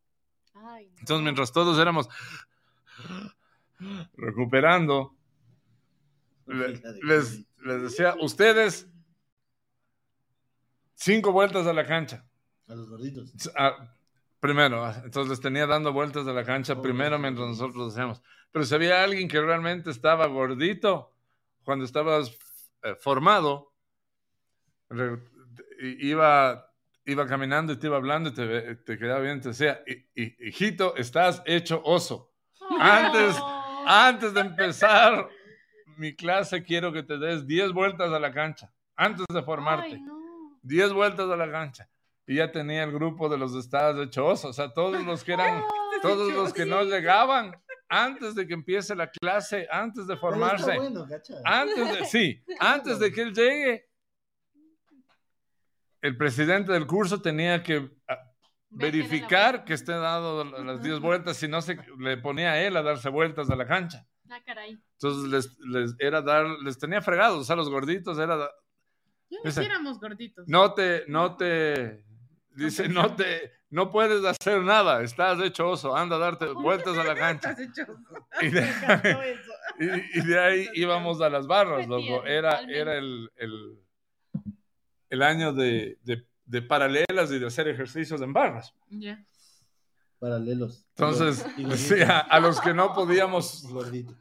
[0.55, 0.99] Ay, no.
[1.01, 2.09] Entonces, mientras todos éramos
[4.17, 5.15] recuperando,
[6.47, 8.89] le- les, les decía, ustedes,
[10.95, 12.25] cinco vueltas a la cancha.
[12.69, 13.33] A los gorditos.
[13.57, 13.95] Ah,
[14.41, 18.23] primero, ah, entonces les tenía dando vueltas de la cancha Oh, primero mientras nosotros hacíamos.
[18.51, 21.15] Pero si había alguien que realmente estaba gordito
[21.65, 22.37] cuando estabas
[22.83, 23.73] eh, formado,
[24.89, 25.19] re-
[25.81, 26.73] iba,
[27.05, 30.37] iba caminando y te iba hablando y te, te quedaba bien, te decía, "Hi- hi-
[30.41, 32.33] hijito, estás hecho oso.
[32.81, 33.37] Antes-.
[33.91, 35.31] Antes de empezar
[35.97, 39.95] mi clase, quiero que te des 10 vueltas a la cancha, antes de formarte.
[39.95, 40.59] Ay, no.
[40.63, 41.89] 10 vueltas a la cancha.
[42.27, 44.49] Y ya tenía el grupo de los estados de Choso.
[44.49, 45.63] O sea, todos los que eran,
[46.03, 47.57] todos los que no llegaban
[47.89, 51.07] antes de que empiece la clase, antes de formarse, bueno,
[51.47, 53.89] antes de, sí, antes de que él llegue,
[56.03, 57.91] el presidente del curso tenía que
[58.71, 62.83] verificar que esté dado las 10 vueltas, si no se le ponía a él a
[62.83, 64.07] darse vueltas a la cancha.
[64.31, 64.79] Ah, caray.
[64.95, 68.51] Entonces les, les era dar, les tenía fregados, o sea, los gorditos era
[69.31, 70.47] Ya éramos gorditos.
[70.49, 72.05] no te, no te,
[72.51, 77.05] dice, no te, no puedes hacer nada, estás hecho oso, anda a darte vueltas a
[77.05, 77.51] la cancha.
[77.53, 77.97] Estás hecho.
[78.43, 78.61] Y de,
[79.81, 82.25] y- y de ahí íbamos a las barras, loco.
[82.27, 83.81] Era, era el, el,
[85.11, 88.75] el año de, de, de paralelas y de hacer ejercicios en barras.
[88.91, 89.23] Ya.
[90.19, 90.85] Paralelos.
[90.97, 91.45] Entonces,
[92.31, 94.17] a los que no podíamos Gorditos.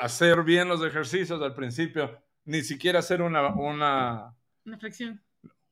[0.00, 5.22] hacer bien los ejercicios al principio, ni siquiera hacer una, una, Una flexión.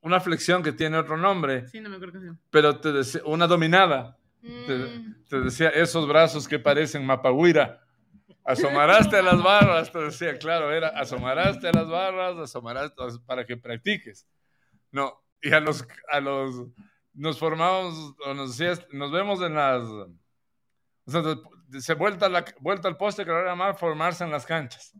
[0.01, 2.39] una flexión que tiene otro nombre, Sí, no me acuerdo llama.
[2.49, 4.17] pero te decía, una dominada.
[4.41, 5.23] Te, Mm.
[5.27, 7.81] te decía, esos brazos que parecen mapahuira.
[8.45, 13.57] Asomaraste a las barras, te decía, claro, era asomaraste a las barras, asomaraste para que
[13.57, 14.25] practiques.
[14.91, 16.67] No, y a los, a los,
[17.13, 20.09] nos formamos, o nos decías, nos vemos en las, o
[21.07, 21.21] sea,
[21.79, 24.93] se vuelta, la, vuelta al poste que era más formarse en las canchas.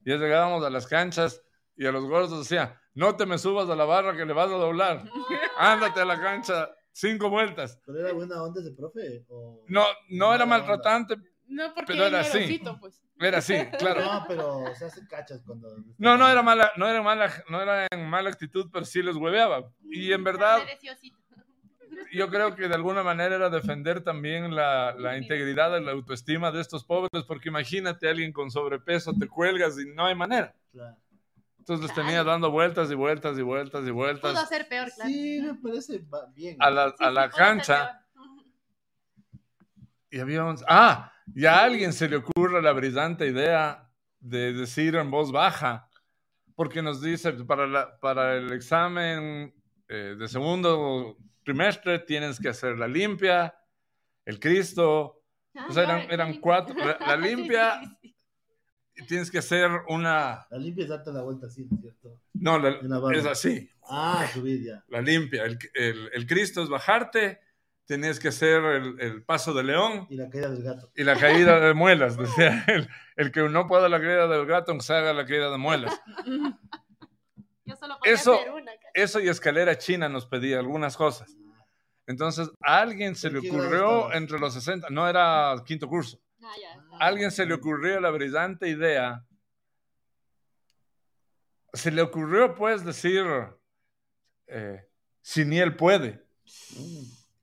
[0.00, 1.42] Ya llegábamos a las canchas
[1.76, 4.48] y a los gordos decía, no te me subas a la barra que le vas
[4.48, 5.04] a doblar,
[5.56, 7.78] ándate a la cancha cinco vueltas.
[7.86, 9.24] ¿Pero era buena onda ese profe?
[9.28, 11.22] ¿O- No, no era Mala onda.
[11.48, 12.38] No, porque Pero era era así.
[12.44, 13.02] osito, pues.
[13.20, 14.04] era así, claro.
[14.04, 15.68] No, pero se hace cachas cuando.
[15.98, 19.16] No, no era mala, no era mala, no era en mala actitud, pero sí les
[19.16, 19.70] hueveaba.
[19.90, 20.62] Y en verdad,
[22.12, 26.50] yo creo que de alguna manera era defender también la, la integridad y la autoestima
[26.50, 30.54] de estos pobres, porque imagínate alguien con sobrepeso, te cuelgas y no hay manera.
[30.72, 30.96] Claro.
[31.58, 35.08] Entonces les tenía dando vueltas y vueltas y vueltas y Pudo vueltas ser peor, claro.
[35.08, 36.02] Sí, me parece
[36.34, 36.56] bien.
[36.58, 38.04] a la, a la pudo cancha.
[40.10, 40.56] Y había un...
[40.66, 43.88] Ah, y a alguien se le ocurre la brillante idea
[44.20, 45.88] de decir en voz baja,
[46.54, 49.54] porque nos dice, para, la- para el examen
[49.88, 53.54] eh, de segundo trimestre tienes que hacer la limpia,
[54.24, 55.18] el Cristo,
[55.54, 56.74] Ah, O sea, eran- claro, eran cuatro.
[56.78, 58.14] La- limpia- sí, sí.
[58.96, 60.46] y tienes que hacer una...
[60.50, 62.18] La limpia es darte la vuelta así, ¿no es cierto?
[62.32, 62.78] No, la-
[63.14, 64.82] es así, Ah, subir ya.
[64.88, 65.44] la limpia.
[65.44, 67.38] El, el- el Cristo es bajarte,
[67.86, 70.06] tienes que hacer el, el paso de león.
[70.10, 70.90] Y la caída del gato.
[70.94, 74.72] Y la caída de muelas, decía el, el que no pueda la caída del gato,
[74.72, 76.00] aunque se haga la caída de muelas.
[77.64, 78.72] Yo solo podía Eso- hacer una.
[78.72, 78.90] cara.
[78.94, 81.34] Eso y escalera china nos pedía algunas cosas.
[82.06, 83.60] Entonces, a alguien se le ¿En qué grado
[84.00, 86.96] ocurrió entre los 60, no era quinto curso, Ah, ya está.
[86.96, 89.24] a alguien se le ocurrió la brillante idea,
[91.72, 93.24] se le ocurrió pues decir,
[94.48, 94.84] eh,
[95.22, 96.26] si ni él puede,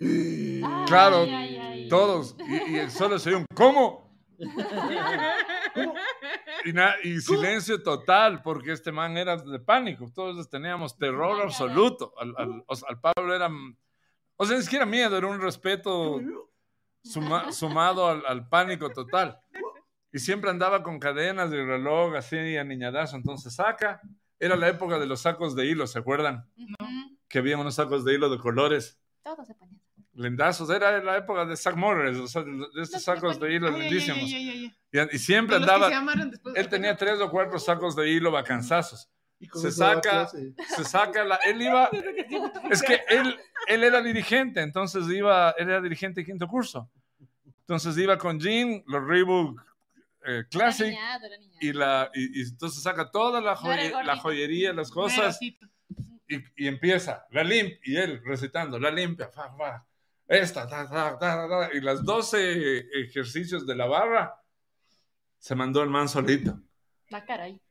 [0.02, 1.90] Ay, claro, ay, ay.
[1.90, 4.10] todos, y, y solo se dio un ¿cómo?
[6.66, 10.10] Y, na- y silencio total, porque este man era de pánico.
[10.14, 12.14] Todos teníamos terror absoluto.
[12.18, 13.50] Al, al- al Pablo era.
[14.38, 16.22] O sea, ni siquiera miedo, era un respeto
[17.04, 19.40] suma- sumado al, al pánico total.
[20.12, 23.16] Y siempre andaba con cadenas de reloj así aniñadazo.
[23.16, 24.02] Entonces saca.
[24.42, 26.50] Era la época de los sacos de hilo, ¿se acuerdan?
[27.28, 28.98] Que había unos sacos de hilo de colores.
[29.22, 29.79] Todo se ponía.
[30.20, 30.70] Lindazos.
[30.70, 33.82] Era la época de Zack Morris, o sea, de de estos sacos de hilo Ay,
[33.82, 34.24] lindísimos.
[34.24, 34.50] ay, ay,
[34.92, 35.08] ay.
[35.12, 36.24] Y, y siempre Los que se andaba.
[36.56, 39.10] Él tenía tres o cuatro sacos de hilo bacanzazos.
[39.40, 41.90] Y con Se saca- se saca la, él iba,
[42.70, 46.90] es que él, él era dirigente, entonces iba, él era dirigente de quinto curso.
[47.62, 49.62] Entonces iba con Jean, los Reebok
[50.26, 51.58] eh, Classic, Era niñado, era niñado.
[51.62, 54.18] y, la, y, y entonces saca toda la, No joye- la gordito.
[54.24, 55.58] joyería, las cosas, y,
[56.58, 59.86] y empieza, la limpia, y él recitando, la limpia, fa, fa,
[60.30, 64.36] esta, ta, ta, ta, ta, y las 12 ejercicios de la barra,
[65.38, 66.60] se mandó el man solito.
[67.10, 67.62] La cara ahí.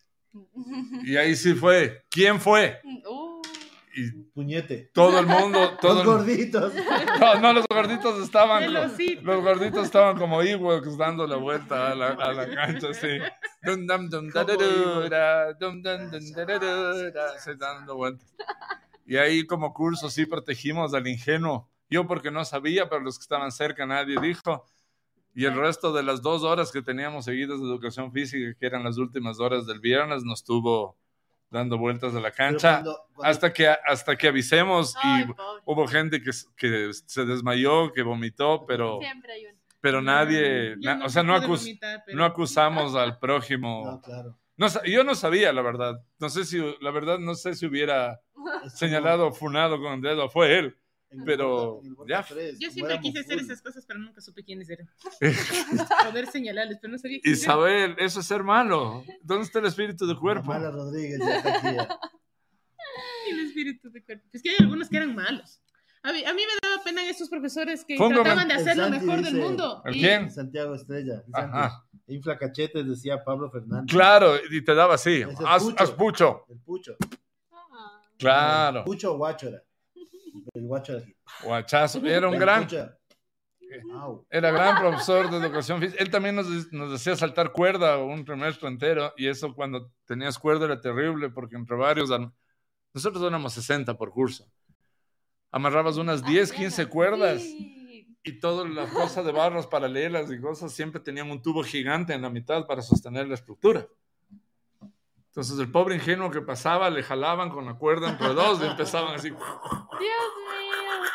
[1.05, 2.81] Y ahí sí fue, ¿quién fue?
[3.07, 3.41] Uh,
[3.95, 4.91] Y Puñete.
[4.93, 6.73] todo el mundo, todo Los el- gorditos.
[7.21, 8.73] No, no, los gorditos estaban.
[8.73, 13.19] Los gorditos estaban como Ewoks dando la vuelta a la, a la cancha, así.
[13.63, 17.51] Dum, dum, dum, da, da, da, da, dum, dum, dum, da, da, da, da, así
[17.57, 18.33] dando vueltas.
[19.07, 21.69] Y ahí como curso sí protegimos al ingenuo.
[21.91, 24.65] Yo porque no sabía, pero los que estaban cerca nadie dijo.
[25.35, 28.83] Y el resto de las dos horas que teníamos seguidas de educación física, que eran
[28.83, 30.97] las últimas horas del viernes, nos tuvo
[31.51, 35.63] dando vueltas a la cancha cuando- cuando- hasta que, hasta que avisemos ay, y pobre.
[35.65, 39.59] Hubo gente que, que se desmayó, que vomitó, pero, Siempre hay uno.
[39.81, 44.03] pero nadie, na- o sea, no, acus- vomitar, pero- no acusamos al No, prójimo.
[44.05, 44.37] claro.
[44.57, 46.03] No, yo no sabía, la verdad.
[46.19, 48.21] No sé si, la verdad, no sé si hubiera
[48.75, 50.29] señalado o funado con el dedo.
[50.29, 50.77] Fue él.
[51.25, 52.25] Pero ya.
[52.59, 54.89] Yo siempre quise hacer esas cosas, pero nunca supe quiénes eran.
[56.05, 57.41] Poder señalarles, pero no sabía quiénes.
[57.41, 59.05] Isabel, eso es ser malo.
[59.23, 60.47] ¿Dónde está el espíritu de cuerpo?
[60.47, 61.77] Mala Rodríguez ya está aquí.
[61.77, 61.89] ya.
[63.31, 64.27] El espíritu de cuerpo.
[64.33, 65.61] Es que hay algunos que eran malos.
[66.03, 69.21] A mí, a mí me daba pena esos profesores que trataban de hacer lo mejor
[69.21, 69.83] del mundo.
[69.85, 70.31] ¿El y- quién?
[70.31, 71.23] Santiago Estrella.
[71.31, 71.33] Santi.
[71.35, 71.85] Ajá.
[72.07, 73.91] Infla cachetes, decía Pablo Fernández.
[73.95, 75.23] Claro, y te daba así.
[75.45, 75.77] Haz, Pucho.
[75.83, 76.45] haz pucho.
[76.49, 76.97] El Pucho.
[77.53, 78.79] Ah, Claro.
[78.79, 79.63] El Pucho guacho era.
[80.55, 81.17] El guacho era aquí.
[81.43, 82.07] Guachazo.
[82.07, 82.67] Era un gran.
[83.93, 84.27] Au.
[84.31, 86.03] Era gran profesor de educación física.
[86.03, 90.67] Él también nos, nos hacía saltar cuerda un trimestre entero y eso cuando tenías cuerda
[90.67, 92.11] era terrible porque entre varios...
[92.95, 94.51] Nosotros éramos 60 por curso.
[95.51, 98.17] Amarrabas unas 10, 15 cuerdas sí.
[98.23, 102.23] y toda la cosa de barras paralelas y cosas siempre tenían un tubo gigante en
[102.23, 103.87] la mitad para sostener la estructura.
[105.39, 109.15] Entonces el pobre ingenuo que pasaba le jalaban con la cuerda entre dos y empezaban
[109.15, 109.29] así...
[109.29, 109.39] Dios
[110.01, 111.09] mío.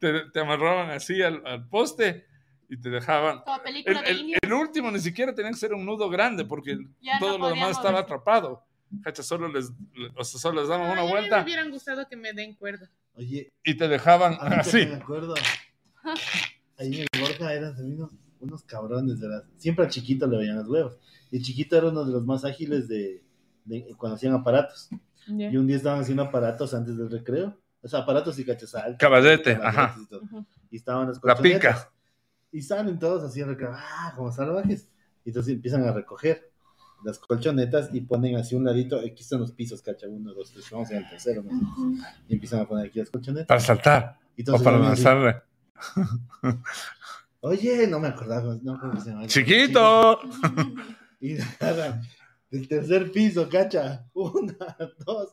[0.00, 2.26] Te, te amarraban así al, al poste
[2.68, 3.42] y te dejaban...
[3.42, 6.44] Como película El, de el- el último ni siquiera tenía que ser un nudo grande
[6.44, 8.64] porque Ya todo no lo demás estaba atrapado.
[9.04, 9.70] Cacha, solo les,
[10.16, 12.32] o sea, solo les daban Ay, una a mí vuelta me hubieran gustado que me
[12.32, 12.90] den cuerda.
[13.14, 14.84] Oye, y te dejaban así.
[14.84, 15.34] me acuerdo.
[16.76, 18.10] Ahí en el Borja eran unos,
[18.42, 19.44] unos cabrones, ¿verdad?
[19.56, 20.98] Siempre al chiquito le veían los huevos.
[21.30, 23.24] Y el chiquito era uno de los más ágiles de,
[23.64, 24.88] de cuando hacían aparatos.
[25.26, 27.56] Y un día estaban haciendo aparatos antes del recreo.
[27.80, 28.96] O sea, aparatos y cachazal.
[28.98, 29.96] Caballete, ajá.
[30.00, 30.22] Y, todo.
[30.70, 31.84] Y estaban las La colchonetas.
[31.84, 31.92] pica.
[32.52, 34.88] Y salen todos así en recreo, ah, como salvajes.
[35.24, 36.50] Y entonces empiezan a recoger
[37.04, 38.98] las colchonetas y ponen así un ladito.
[38.98, 41.42] Aquí están los pisos, cacha, uno, dos, tres, vamos en el tercero.
[41.42, 41.50] ¿no?
[42.28, 43.46] Y empiezan a poner aquí las colchonetas.
[43.46, 45.42] Para saltar Y o entonces para lanzarle.
[47.44, 49.26] Oye, no me acordaba, no creo que se llama.
[49.26, 50.20] ¡Chiquito!
[51.24, 52.00] Y nada,
[52.50, 54.04] del tercer piso, cacha.
[54.12, 54.76] Una,
[55.06, 55.32] dos,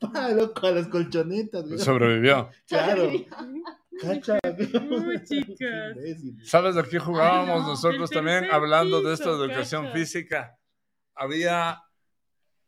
[0.00, 1.64] pa, loco, a las colchonetas.
[1.66, 1.78] güey.
[1.78, 2.50] Sobrevivió.
[2.66, 3.12] Claro,
[4.00, 4.40] cacha.
[4.90, 5.96] Uy, chicas.
[6.42, 9.94] ¿Sabes de qué jugábamos Ay, no, nosotros también hablando de esto de educación cacha.
[9.96, 10.58] física?
[11.14, 11.80] Había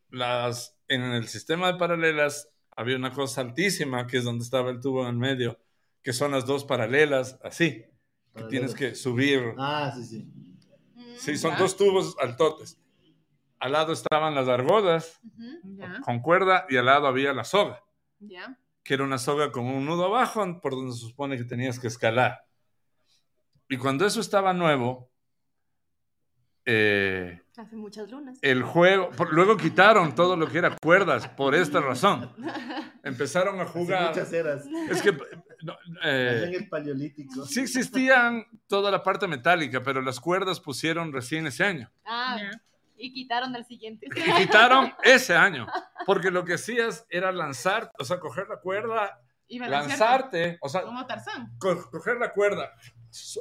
[0.09, 4.79] las, en el sistema de paralelas, había una cosa altísima que es donde estaba el
[4.79, 5.59] tubo en el medio,
[6.01, 7.83] que son las dos paralelas, así,
[8.37, 9.53] que tienes que subir.
[9.57, 10.23] Ah, sí, sí.
[10.95, 11.57] Mm, Sí, son Ya.
[11.57, 12.79] dos tubos altotes.
[13.59, 15.19] Al lado estaban las argodas
[16.05, 17.81] con cuerda y al lado había la soga,
[18.19, 18.57] ya.
[18.83, 21.87] que era una soga con un nudo abajo por donde se supone que tenías que
[21.87, 22.39] escalar.
[23.67, 25.09] Y cuando eso estaba nuevo,
[26.65, 28.37] eh, Hace muchas lunas.
[28.41, 32.31] el juego, por- luego quitaron todo lo que era cuerdas por esta razón.
[33.03, 34.09] Empezaron a Hace jugar.
[34.09, 34.65] muchas eras.
[34.89, 35.17] Es que
[35.61, 37.45] no, eh, en el paleolítico.
[37.45, 41.91] sí existían toda la parte metálica, pero las cuerdas pusieron recién ese año.
[42.05, 42.51] Ah, ya.
[42.97, 44.07] y quitaron el siguiente.
[44.15, 45.67] Y quitaron ese año,
[46.05, 49.19] porque lo que hacías era lanzar, o sea, coger la cuerda,
[49.61, 50.57] a lanzarte.
[50.61, 51.51] o sea, Como Tarzán.
[51.59, 52.73] co- coger la cuerda,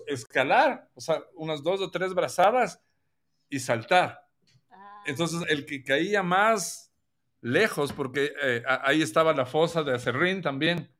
[0.06, 2.80] escalar, o sea, unas dos o tres brazadas
[3.48, 4.20] y saltar.
[4.70, 6.92] Ah, Entonces, el que caía más
[7.40, 10.90] lejos, porque eh, ahí estaba la fosa de Acerrín también,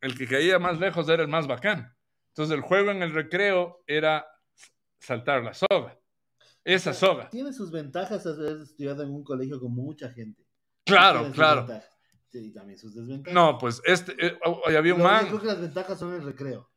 [0.00, 1.94] el que caía más lejos era el más bacán.
[2.28, 4.26] Entonces el juego en el recreo era
[4.98, 5.98] saltar la soga.
[6.64, 7.28] Esa soga.
[7.30, 10.44] Tiene sus ventajas haber estudiado en un colegio con mucha gente.
[10.84, 11.66] Claro, claro.
[12.32, 13.34] y también sus desventajas.
[13.34, 15.22] No, pues este, eh, oh, había un Lo- man.
[15.24, 16.70] Yo creo que las ventajas son el recreo.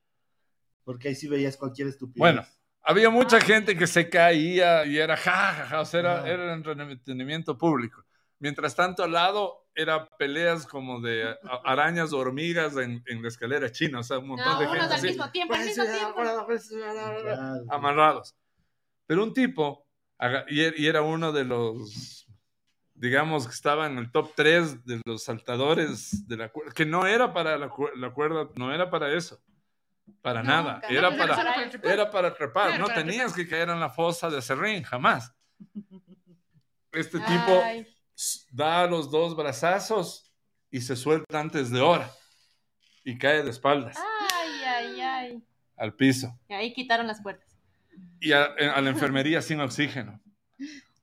[0.84, 2.17] Porque ahí sí veías cualquier estupidez.
[2.19, 2.45] Bueno,
[2.82, 3.41] había mucha Ah.
[3.41, 6.30] gente que se caía y era ja, ja, ja, o sea, era, Ajá.
[6.30, 8.03] era entretenimiento público.
[8.39, 13.71] Mientras tanto, al lado era peleas como de arañas o hormigas en, en la escalera
[13.71, 15.84] china, o sea, un montón No, de unos gente al así, mismo tiempo, al mismo
[15.84, 16.21] tiempo.
[17.21, 17.63] Claro.
[17.69, 18.36] amarrados.
[19.07, 19.86] Pero un tipo,
[20.49, 22.28] y e- y era uno de los,
[22.93, 27.05] digamos, que estaba en el top 3 de los saltadores de la cuerda, que no
[27.07, 29.41] era para la, cuer- la cuerda, no era para eso,
[30.21, 30.88] para No, nada, nunca.
[30.88, 31.69] era No, para...
[31.69, 31.91] trepar.
[31.91, 35.34] Era para trepar, Claro, no para tenías que caer en la fosa de Serrín, jamás.
[36.91, 37.88] Este tipo Ay,
[38.51, 40.32] da los dos brazazos
[40.70, 42.09] y se suelta antes de hora
[43.03, 45.43] y cae de espaldas ay, ay, ay.
[45.78, 47.47] al piso Y ahí quitaron las puertas.
[48.20, 50.20] y a, a la enfermería sin oxígeno,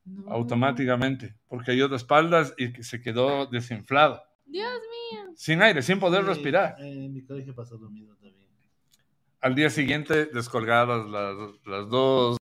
[0.04, 0.30] No.
[0.32, 4.72] automáticamente, porque cayó de espaldas y se quedó desinflado, Dios
[5.12, 5.32] mío.
[5.36, 6.76] sin aire, sin poder Sí, respirar.
[6.80, 8.48] En mi colegio pasó lo mismo también.
[9.42, 11.34] Al día siguiente, descolgadas las,
[11.64, 12.36] las dos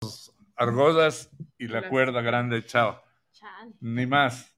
[0.56, 3.02] argollas y la cuerda grande, chao.
[3.34, 3.74] Chale.
[3.82, 4.55] Ni más.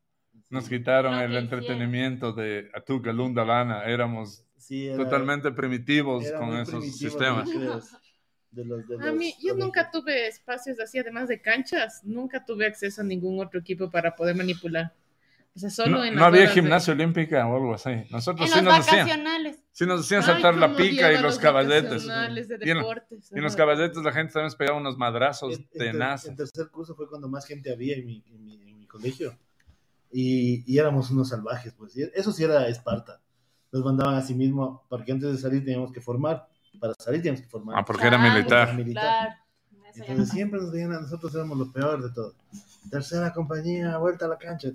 [0.50, 3.84] Nos quitaron Lo el entretenimiento de Atuca, Lunda, Lana.
[3.84, 7.48] Éramos Sí, era- totalmente primitivos era con esos primitivo sistemas.
[7.50, 7.91] los
[8.50, 9.58] de los- de A mí, los yo colegios.
[9.58, 14.16] nunca tuve espacios así, además de canchas, nunca tuve acceso a ningún otro equipo para
[14.16, 14.93] poder manipular.
[15.54, 17.89] O sea, solo No, en no había horas de- gimnasia olímpica o algo así.
[18.10, 19.06] Nosotros En sí los nos decían.
[19.08, 19.64] vacacionales.
[19.72, 22.08] Sí nos decían Ay, saltar la cómo pica y los caballetes.
[22.08, 26.30] de Y en, y en los caballetes la gente también se pegaba unos madrazos tenazas.
[26.30, 29.38] en tercer curso fue cuando más gente había en mi, en mi, en mi colegio.
[30.12, 31.95] Y, y éramos unos salvajes, pues.
[31.97, 33.22] Y eso sí era Esparta.
[33.72, 36.47] Nos mandaban a sí mismo, porque antes de salir teníamos que formar.
[36.80, 37.78] Para salir teníamos que formar.
[37.78, 38.34] Ah, porque era Claro.
[38.34, 38.76] militar.
[38.76, 39.03] Militar.
[39.03, 39.36] Claro.
[39.89, 42.34] Eso ya no Entonces siempre nos veían a nosotros, éramos lo peor de todo.
[42.89, 44.70] Tercera compañía, vuelta a la cancha.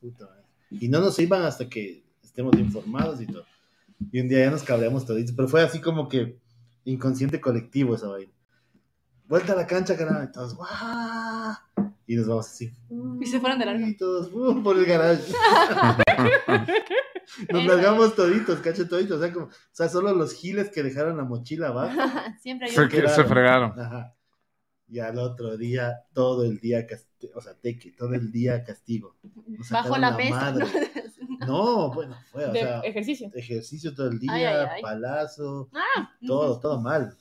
[0.00, 0.28] Puta.
[0.70, 3.44] Y no nos iban hasta que estemos informados y todo.
[4.10, 6.38] Y un día ya nos cabreamos toditos, pero fue así como que
[6.84, 8.32] inconsciente colectivo esa vaina.
[9.28, 11.56] Vuelta a la cancha, caramba, y todos, ¡guau!
[12.12, 12.70] Y nos vamos así.
[13.22, 13.86] Y se fueron de largo.
[13.86, 14.62] Y todos, ¡bum!
[14.62, 15.32] por el garage.
[17.50, 19.16] Nos largamos toditos, cacho toditos.
[19.18, 21.98] O sea, como, o sea, solo los giles que dejaron la mochila abajo.
[22.42, 23.80] Siempre hay Se, que- se fregaron.
[23.80, 24.14] Ajá.
[24.88, 26.86] Y al otro día, todo el día,
[27.34, 29.16] o sea, teque, todo el día castigo.
[29.46, 30.54] Nos bajo la la mesa.
[31.46, 33.30] No, bueno, fue, o de sea, ejercicio.
[33.34, 34.82] ejercicio todo el día, Ay, ay, ay.
[34.82, 37.16] palazo, Ah, todo, todo mal.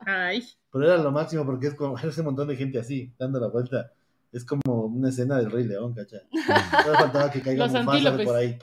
[0.00, 3.48] Ay, Pero era lo máximo porque es como ese montón de gente así, dando la
[3.48, 3.92] vuelta.
[4.32, 6.20] Es como una escena del Rey León, ¿cachai?
[6.84, 8.58] Solo faltaba que caiga Mufasa de por ahí.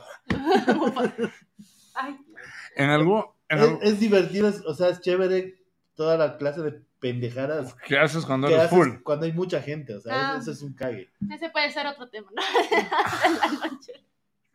[1.95, 2.17] Ay,
[2.75, 2.89] En.
[3.49, 5.61] En Es, divertido, es- o sea, es chévere
[5.95, 9.01] toda la clase de pendejadas ¿Qué haces cuando eres haces full?
[9.03, 10.37] cuando hay mucha gente, o sea, Ah.
[10.39, 11.09] eso es un cague.
[11.31, 12.41] ese puede ser otro tema, ¿no?
[13.61, 13.93] La noche.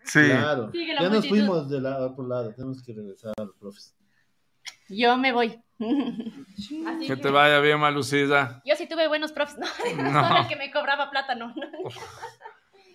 [0.05, 0.21] Sí.
[0.27, 0.73] Claro.
[0.73, 3.95] Ya nos fuimos de la, otro lado, tenemos que regresar a los profes.
[4.89, 5.63] Yo me voy.
[6.87, 8.63] Así Que te vaya bien, Malucida.
[8.65, 9.67] Yo sí tuve buenos profes, ¿no?
[10.03, 10.29] No.
[10.29, 11.55] Solo el que me cobraba plata, no.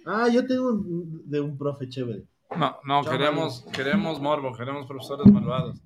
[0.10, 2.24] Ah, yo tengo un- de un profe chévere.
[2.58, 5.82] No, no, queremos, queremos morbo, queremos profesores malvados.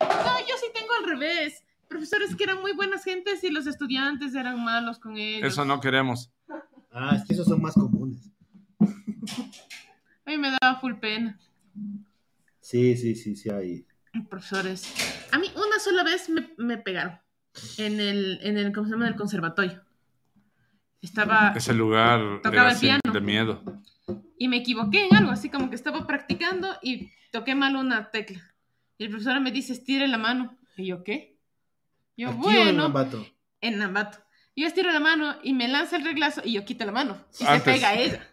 [0.00, 1.64] no, yo sí tengo al revés.
[1.88, 5.52] Profesores que eran muy buenas gentes y los estudiantes eran malos con ellos.
[5.52, 6.30] Eso no queremos.
[6.92, 8.30] Ah, es que esos son más comunes.
[8.80, 11.36] A mí me daba full pena.
[12.60, 13.84] Sí, sí, sí, sí, hay.
[14.30, 14.94] Profesores.
[15.76, 17.20] Una sola vez me, me pegaron.
[17.76, 19.06] En el, en el, ¿cómo se llama?
[19.06, 19.82] En el conservatorio.
[21.02, 23.00] Estaba, Ese lugar Tocaba era el así, piano.
[23.12, 23.62] de miedo.
[24.38, 28.42] y me equivoqué en algo, así como que estaba practicando y toqué mal una tecla.
[28.96, 30.56] Y el profesor me dice, estire la mano.
[30.78, 31.38] Y yo, ¿qué?
[32.16, 33.26] Yo, Aquí o en bueno, Ambato.
[33.60, 34.18] en Nambato.
[34.56, 37.22] Yo estiro la mano y me lanza el reglazo y yo quito la mano.
[37.38, 37.62] Y Antes.
[37.64, 38.26] se pega a ella.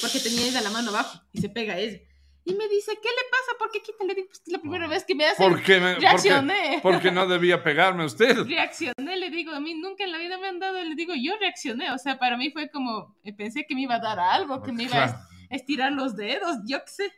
[0.00, 1.98] Porque tenía ella la mano abajo y se pega a ella.
[2.46, 3.52] Y me dice, ¿qué le pasa?
[3.58, 4.04] ¿Por qué quita?
[4.04, 5.42] Le digo, pues es la primera vez que me hace.
[5.42, 6.80] ¿Por qué, me- Reaccioné.
[6.82, 8.36] porque no debía pegarme usted?
[8.46, 11.32] Reaccioné, le digo, a mí nunca en la vida me han dado, le digo, yo
[11.40, 11.90] reaccioné.
[11.92, 14.72] O sea, para mí fue como, eh, pensé que me iba a dar algo, que
[14.72, 17.12] me iba a estirar los dedos, yo qué sé,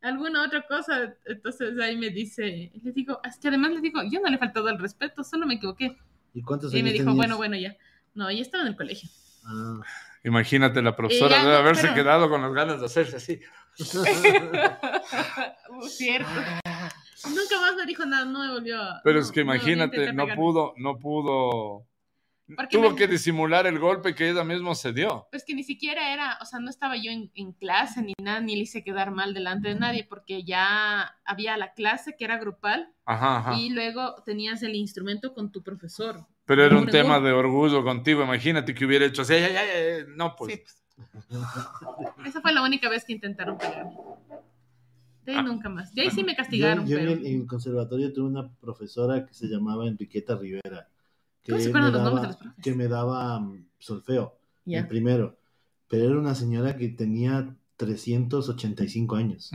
[0.00, 1.14] alguna otra cosa.
[1.26, 4.38] Entonces ahí me dice, le digo, es que además le digo, yo no le he
[4.38, 5.96] faltado el respeto, solo me equivoqué.
[6.34, 7.16] ¿Y cuántos Y años me dijo, tenías?
[7.16, 7.76] bueno, bueno, ya.
[8.14, 9.08] No, ya estaba en el colegio.
[9.44, 9.80] Ah.
[10.24, 13.16] Imagínate, la profesora Y ya debe no, haberse pero- quedado con las ganas de hacerse
[13.16, 13.40] así.
[15.88, 16.28] Cierto.
[17.28, 19.00] Nunca más me dijo nada, no me volvió a...
[19.04, 21.86] Pero es que no, imagínate, no pudo, no pudo
[22.56, 25.28] Porque Tuvo me- que disimular el golpe que ella mismo se dio.
[25.30, 28.40] Pues que ni siquiera era, o sea, no estaba yo en, en clase ni nada,
[28.40, 32.38] ni le hice quedar mal delante de nadie, porque ya había la clase que era
[32.38, 33.54] grupal Ajá, ajá.
[33.56, 36.26] y luego tenías el instrumento con tu profesor.
[36.44, 38.24] Pero era un tema de orgullo contigo.
[38.24, 39.34] Imagínate que hubiera hecho así.
[39.34, 40.04] "Ay, ay, ay, ay".
[40.08, 40.52] No, pues.
[40.52, 40.81] Sí, pues.
[42.26, 43.92] Esa fue la única vez que intentaron pegarme.
[45.24, 45.94] De ahí nunca más.
[45.94, 47.20] De ahí sí me castigaron, Yo, yo en, pero...
[47.20, 50.88] el, en el conservatorio tuve una profesora que se llamaba Enriqueta Rivera.
[51.42, 52.64] Que ¿Cómo se acuerdan me los nombres daba- de los profes?
[52.64, 54.78] Que me daba mm, solfeo, Ya.
[54.80, 55.38] el primero.
[55.88, 59.50] Pero era una señora que tenía 385 años.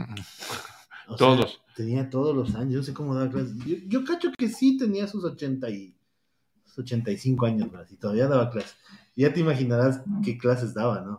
[1.08, 1.60] O sea, Todos.
[1.74, 2.74] tenía todos los años.
[2.74, 3.56] Yo sé cómo daba clases.
[3.66, 5.94] Yo, yo cacho que sí tenía sus 80 y,
[6.64, 7.86] sus 85 años, ¿verdad?
[7.90, 8.76] y todavía daba clases.
[9.16, 11.18] Ya te imaginarás qué clases daba, ¿no?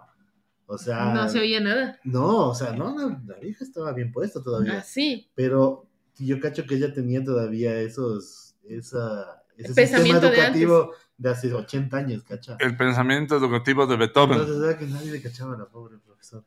[0.72, 2.00] O sea, No se oía nada.
[2.04, 4.78] no, o sea, no, la, la vieja estaba bien puesta todavía.
[4.78, 5.28] Ah, sí.
[5.34, 5.88] Pero
[6.20, 11.30] yo cacho que ella tenía todavía esos, esa, ese El sistema pensamiento de educativo de,
[11.32, 12.56] hace 80 años, cacha.
[12.60, 14.40] El pensamiento educativo de Beethoven.
[14.40, 16.46] Entonces era que nadie le cachaba a la pobre profesora.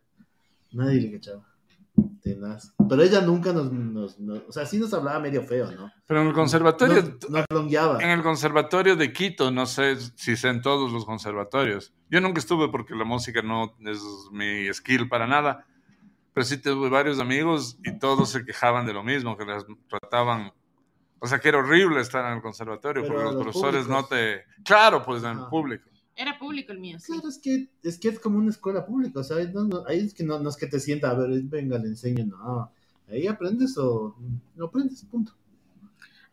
[0.70, 1.51] Nadie le cachaba.
[2.22, 2.72] Tenaz.
[2.88, 5.90] Pero ella nunca nos, nos, nos- o sea, sí nos hablaba medio feo, ¿no?
[6.06, 8.02] Pero en el conservatorio, Nos, longueaba.
[8.02, 11.92] en el conservatorio de Quito, no sé si sé en todos los conservatorios.
[12.10, 15.66] Yo nunca estuve porque la música no es mi skill para nada.
[16.34, 20.50] Pero sí tuve varios amigos y todos se quejaban de lo mismo, que les trataban.
[21.18, 24.06] O sea, que era horrible estar en el conservatorio Pero porque los los profesores no
[24.06, 24.46] públicos.
[24.56, 24.62] te.
[24.64, 25.90] Claro, pues en el público.
[26.14, 27.12] Era público el mío, sí.
[27.12, 30.00] Claro, es que, es que es como una escuela pública, o sea, no, no, ahí
[30.00, 32.70] es que no, no es que te sienta, a ver, venga, le enseño, no.
[33.08, 34.16] Ahí aprendes o
[34.54, 35.32] no aprendes, punto.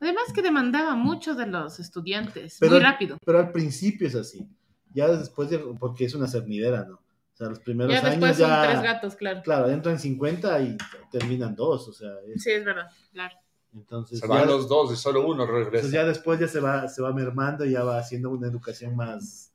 [0.02, 3.18] Además que demandaba mucho de los estudiantes, Pero- muy rápido.
[3.26, 4.48] Pero al principio es así.
[4.94, 6.96] Ya después, de, porque es una cernidera, ¿no?
[6.96, 8.70] O sea, los primeros Ya después años son ya...
[8.70, 9.42] tres gatos, claro.
[9.44, 10.78] Claro, entran 50 y
[11.12, 13.36] terminan dos, o sea, es- Sí, es verdad, claro.
[13.74, 15.90] entonces, Se ya, van los dos y solo uno entonces regresa.
[15.90, 19.49] ya después ya se va, se va mermando y ya va haciendo una educación más,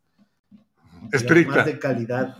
[1.13, 1.57] Estricta.
[1.57, 2.37] más de calidad,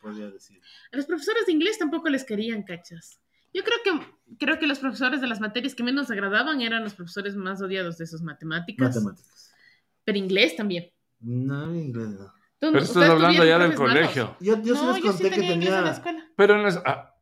[0.00, 0.60] podría decir.
[0.92, 3.20] A los profesores de inglés tampoco les querían, cachas.
[3.52, 6.94] Yo creo que, creo que los profesores de las materias que menos agradaban eran los
[6.94, 8.96] profesores más odiados de sus matemáticas.
[8.96, 9.54] Matemáticas.
[10.04, 10.90] Pero inglés también.
[11.20, 12.32] No, inglés no.
[12.58, 14.36] Pero estás hablando ya del colegio.
[14.40, 15.92] Yo, yo sí no, les yo conté sí que tenía en la tenía...
[15.92, 16.28] escuela.
[16.36, 17.14] Pero en la, ah,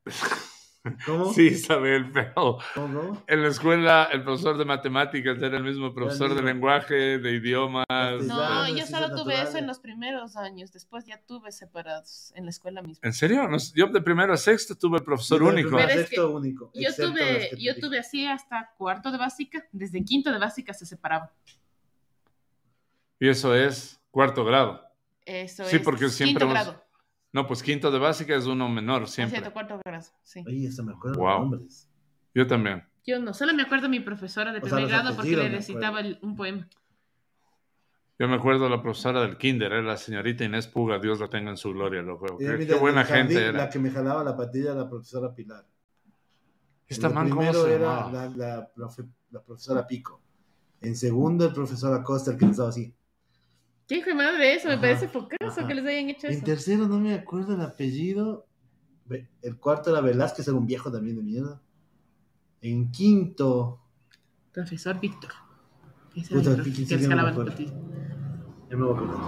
[1.07, 1.33] ¿Cómo?
[1.33, 3.23] sí, Isabel, pero ¿Cómo?
[3.29, 6.49] en la escuela el profesor de matemáticas era el mismo profesor de mismo.
[6.49, 7.87] lenguaje, de idiomas.
[7.89, 10.73] No, Claro, yo solo tuve eso en los primeros años.
[10.73, 12.99] Después ya tuve separados en la escuela misma.
[13.07, 13.47] ¿En serio?
[13.47, 15.71] No Yo de primero a sexto tuve profesor Yo de único.
[15.77, 16.71] Pero es sexto que único.
[16.75, 19.65] Yo tuve, yo tuve así hasta cuarto de básica.
[19.71, 21.29] Desde quinto de básica se separaban.
[23.21, 24.83] Y eso es cuarto grado.
[25.25, 26.85] Eso Sí, es porque siempre quinto hemos- grado.
[27.33, 29.39] No, pues quinto de básica es uno menor Es siempre.
[29.39, 30.45] cierto, cuarto grado, sí.
[30.47, 31.29] Oye, hasta me acuerdo Wow.
[31.31, 31.89] los nombres.
[32.35, 32.85] Yo también.
[33.07, 35.51] Yo no, solo me acuerdo de mi profesora de O primer grado porque apellidos le
[35.51, 36.69] recitaba el- un poema.
[38.19, 41.29] Yo me acuerdo de la profesora del kinder, era la señorita Inés Puga, Dios la
[41.29, 42.37] tenga en su gloria, loco.
[42.39, 43.59] Y Qué, mira, qué buena jardín, gente era.
[43.65, 45.67] La que me jalaba la patilla era la profesora Pilar.
[46.87, 50.21] Esta En man, ¿cómo primero se era la, la, profe- la profesora Pico.
[50.83, 52.95] En segundo, el profesor Acosta, el que estaba así.
[53.93, 54.69] ¿Qué hijo de madre eso?
[54.69, 56.45] Me Ajá, parece focazo que les hayan hecho En eso.
[56.47, 58.47] tercero, no me acuerdo el apellido.
[59.43, 61.61] El cuarto era Velázquez, era un viejo también de mierda.
[62.63, 63.83] En quinto,
[64.51, 65.33] Profesor Víctor.
[66.17, 67.51] Ese Puta, era el ¿qué- profe qué- que no me el acuerdo?
[67.51, 67.73] patito.
[68.71, 69.21] ya me voy a acordar.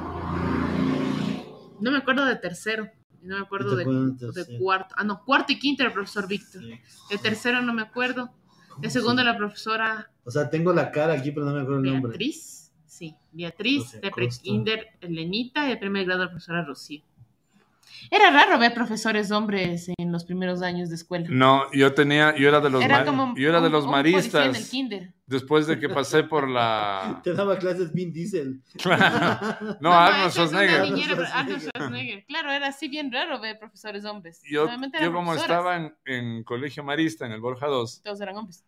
[1.80, 2.88] No me acuerdo de tercero.
[3.20, 4.94] No me acuerdo ¿Te de, de cuarto.
[4.96, 6.62] Ah, no, cuarto y quinto era el profesor Víctor.
[6.62, 6.80] Sí.
[7.10, 8.30] De tercero no me acuerdo.
[8.70, 11.60] ¿Cómo De segundo se- la profesora O sea, tengo la cara aquí, pero no me
[11.60, 12.08] acuerdo el nombre.
[12.12, 12.63] Beatriz.
[12.94, 14.00] Sí, Beatriz.
[14.00, 15.66] De pre-kinder, Elenita.
[15.66, 17.02] Y de primer grado la profesora Rocío.
[18.10, 21.26] Era raro ver profesores hombres en los primeros años de escuela.
[21.30, 23.90] No, yo tenía, yo era de los, era ma- como yo era de los un
[23.92, 24.70] policía en el maristas.
[24.70, 25.12] kinder.
[25.26, 27.20] Después de que pasé por la.
[27.24, 28.60] Te daba clases Vin Diesel.
[28.80, 29.56] Claro.
[29.80, 30.82] No, Mamá, Arnold Schwarzenegger.
[30.82, 32.24] niñera, Arnold Schwarzenegger.
[32.26, 34.40] Claro, era así bien raro ver profesores hombres.
[34.48, 35.40] Yo, yo como profesoras.
[35.40, 38.64] estaba en, en colegio marista, en el Borja 2, Todos eran hombres.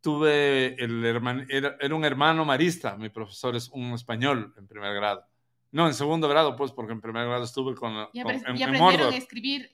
[0.00, 4.94] Tuve el hermano, era, era un hermano marista, mi profesor es un español en primer
[4.94, 5.24] grado.
[5.70, 8.62] No, en segundo grado, pues, porque en primer grado estuve con, Y, con- en, y
[8.62, 9.70] en aprendieron a escribir.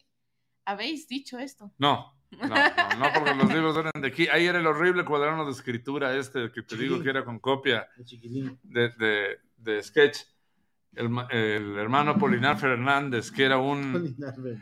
[0.65, 1.71] ¿Habéis dicho esto?
[1.79, 4.27] No, no, no, no, porque los libros eran de aquí.
[4.29, 7.87] Ahí era el horrible cuaderno de escritura este que te digo que era con copia
[8.63, 10.19] de, de, de sketch.
[10.97, 14.15] El, el hermano Polinar Fernández, que era un,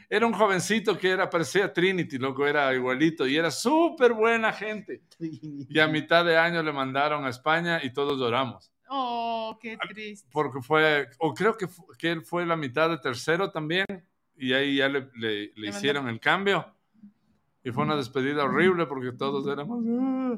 [0.09, 5.03] era un jovencito que era, parecía Trinity, loco, era igualito y era súper buena gente.
[5.69, 8.73] Y a mitad de año le mandaron a España y todos lloramos.
[8.89, 10.29] Oh, qué triste.
[10.33, 13.87] Porque fue, o creo que, fu- que él fue la mitad de tercero también,
[14.37, 16.67] y ahí ya le, le- le hicieron el cambio.
[17.65, 19.85] Y fue una despedida horrible porque todos éramos...
[19.89, 20.37] "Ah".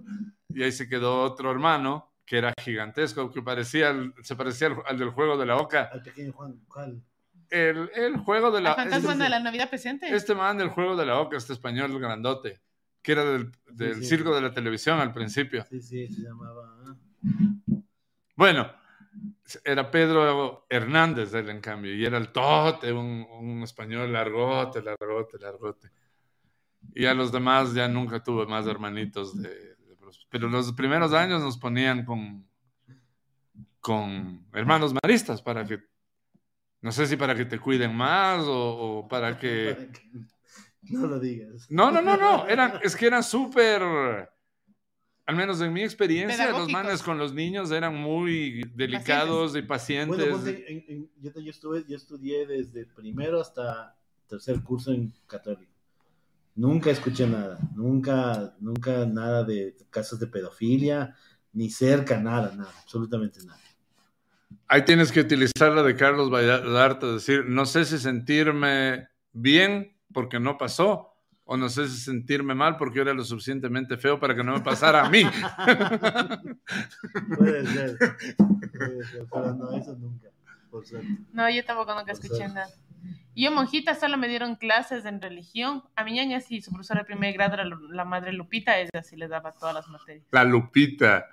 [0.50, 4.98] Y ahí se quedó otro hermano, que era gigantesco, que parecía, se parecía al, al
[4.98, 5.90] del juego de la Oca.
[5.92, 7.02] Al pequeño Juan, ¿cuál?
[7.50, 10.14] El, el juego de ¿La fantasma este- de la Navidad presente?
[10.14, 12.60] Este man del juego de la Oca, este español grandote,
[13.02, 14.06] que era del, del sí.
[14.06, 15.64] circo de la televisión al principio.
[15.68, 16.74] Sí, sí, se llamaba.
[16.86, 16.96] ah.
[18.34, 18.72] Bueno,
[19.62, 25.38] era Pedro Hernández él, en cambio, y era el tote, un, un español largote, largote,
[25.38, 25.90] largote.
[26.94, 29.73] Y a los demás ya nunca tuve más hermanitos de,
[30.30, 32.46] Pero los primeros años nos ponían con,
[33.80, 35.78] con hermanos maristas para que,
[36.80, 39.74] no sé si para que te cuiden más o, o para que...
[39.78, 40.10] Para que
[40.92, 41.66] No lo digas.
[41.70, 42.46] No, no, no, no.
[42.46, 43.82] Eran, es que eran súper.
[45.26, 50.30] Al menos en mi experiencia, los manes con los niños eran muy delicados y pacientes.
[50.30, 53.96] Bueno, en- en- yo, yo estuve, yo estudié desde primero hasta
[54.28, 55.72] tercer curso en católico.
[56.56, 61.16] Nunca escuché nada, nunca, nunca nada de casos de pedofilia,
[61.52, 63.58] ni cerca, nada, nada, absolutamente nada.
[64.68, 70.38] Ahí tienes que utilizar la de Carlos Vallarta, decir, no sé si sentirme bien porque
[70.38, 74.34] no pasó, o no sé si sentirme mal porque yo era lo suficientemente feo para
[74.34, 75.22] que no me pasara a mí.
[77.36, 77.98] Puede ser,
[78.72, 80.28] puede ser, pero no, eso nunca,
[80.70, 81.08] por suerte.
[81.32, 82.54] No, yo tampoco nunca Por escuché suerte.
[82.54, 82.70] nada.
[83.36, 85.82] Yo, monjita, solo me dieron clases en religión.
[85.96, 89.16] A mi ñaña sí, su profesora de primer grado era la madre Lupita, ella sí
[89.16, 90.24] le daba todas las materias.
[90.30, 91.26] La Lupita.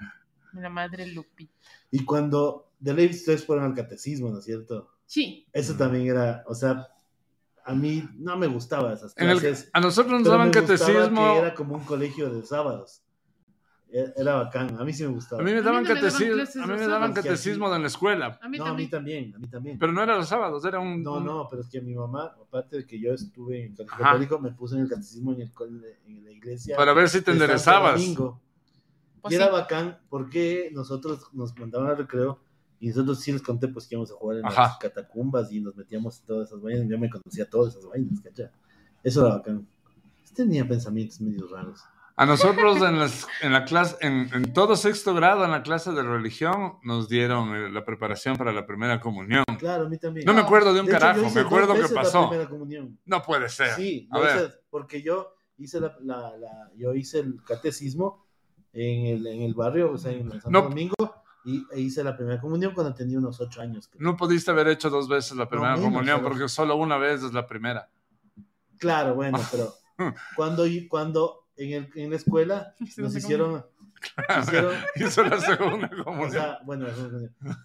[0.53, 1.53] La madre Lupita.
[1.91, 4.89] Y cuando, de ley ustedes fueron al catecismo, ¿no es cierto?
[5.05, 6.87] Sí, Eso también era, o sea,
[7.63, 9.69] a mí no me gustaba esas En el- clases.
[9.71, 11.33] a nosotros nos daban catecismo.
[11.33, 13.03] que era como un colegio de sábados.
[13.93, 15.41] E- Era bacán, a mí sí me gustaba.
[15.41, 17.81] A mí me mí daban no me daban catecismo, a mí me daban catecismo en
[17.81, 18.89] la escuela, a mí no, a mí también.
[18.89, 19.79] también, a mí también.
[19.79, 22.35] pero no era los sábados, era un, No, un- no, pero es que mi mamá,
[22.41, 25.51] aparte de que yo estuve en el católico, me puso en el catecismo en, el,
[26.05, 26.77] en la iglesia.
[26.77, 27.95] para ver si te enderezabas.
[27.99, 28.41] Domingo.
[29.21, 29.51] Pues y era sí.
[29.51, 32.39] bacán porque nosotros nos mandaban al recreo
[32.79, 34.61] y nosotros sí les conté pues que íbamos a jugar en Ajá.
[34.63, 36.87] las catacumbas y nos metíamos en todas esas vainas.
[36.89, 38.49] Yo me conocía todas esas vainas, ¿cachai?
[39.03, 39.67] Eso era bacán.
[40.33, 41.81] Tenía pensamientos medio raros.
[42.17, 45.91] A nosotros en, las- en la clase, en, en todo sexto grado, en la clase
[45.91, 49.43] de religión, nos dieron eh, la preparación para la primera comunión.
[49.57, 50.25] Claro, a mí también.
[50.25, 52.29] No me acuerdo de un De hecho, carajo, hice me acuerdo que pasó.
[53.05, 53.71] No puede ser.
[53.75, 54.35] Sí, A ver.
[54.37, 58.25] hice- porque yo hice la, la- la- yo hice el catecismo
[58.73, 60.61] en el, en el barrio, o sea, en Santo No.
[60.63, 60.95] Domingo,
[61.43, 63.87] y e hice la primera comunión cuando tenía unos ocho años.
[63.87, 64.01] creo.
[64.03, 67.47] No pudiste haber hecho dos veces la primera comunión porque solo una vez es la
[67.47, 67.89] primera.
[68.77, 69.73] Claro, bueno, pero
[70.35, 73.63] cuando, cuando en, el, en la escuela nos hicieron,
[74.41, 76.31] hicieron Hizo la segunda o comunión.
[76.31, 77.57] sea, bueno, la segunda comunión.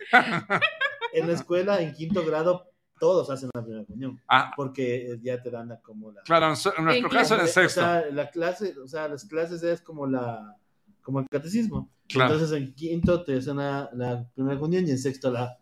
[1.12, 5.40] en la escuela, en quinto grado, todos hacen la primera comunión, Ah, porque eh, ya
[5.42, 6.22] te dan como la...
[6.22, 7.80] claro, en en nuestro En caso era O el sexto.
[7.80, 10.56] sea, la clase, o sea, las clases es como la
[11.02, 11.88] como el catecismo.
[12.08, 12.34] Claro.
[12.34, 15.56] Entonces en quinto te hacen la, la primera comunión y en sexto la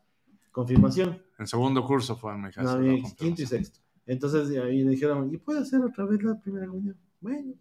[0.53, 1.23] confirmación.
[1.39, 2.79] En segundo curso fue en mi caso.
[2.79, 3.81] No, en quinto y sexto.
[4.07, 6.97] Entonces ahí me dijeron, ¿y puede hacer otra vez la primera comunión?
[7.21, 7.53] Bueno,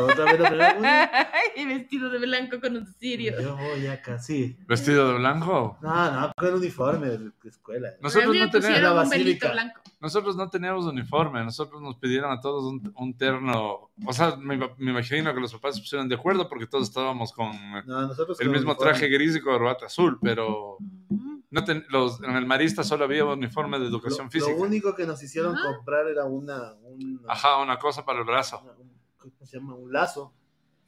[0.00, 0.40] otra vez
[1.56, 3.40] y vestido de blanco con un cirio.
[3.40, 4.56] Yo voy acá, sí.
[4.66, 5.78] ¿Vestido de blanco?
[5.82, 7.88] No, no, con el uniforme de la escuela.
[8.00, 13.16] Nosotros no la un nosotros no teníamos uniforme, nosotros nos pidieron a todos un, un
[13.16, 16.88] terno, o sea, me, me imagino que los papás se pusieron de acuerdo porque todos
[16.88, 17.50] estábamos con
[17.86, 18.76] No, el con mismo uniforme.
[18.76, 20.78] traje gris y corbata azul, pero
[21.50, 24.52] no ten- los, en el marista solo había uniforme de educación Lo, física.
[24.52, 25.74] lo único que nos hicieron Ah.
[25.74, 28.60] comprar era una, un, Ajá, una cosa para el brazo.
[28.62, 28.89] una- un-
[29.20, 29.74] ¿cómo se llama?
[29.74, 30.32] Un lazo.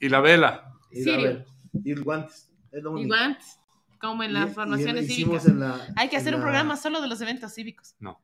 [0.00, 0.72] Y la vela.
[0.90, 1.44] Y, la-
[1.84, 2.50] y guantes.
[2.70, 3.08] Es lo Y único.
[3.16, 3.58] guantes,
[4.00, 5.48] como en Y- las y formaciones hicimos cívicas.
[5.48, 7.94] en la- Hay que hacer un la- programa solo de los eventos cívicos.
[8.00, 8.20] No.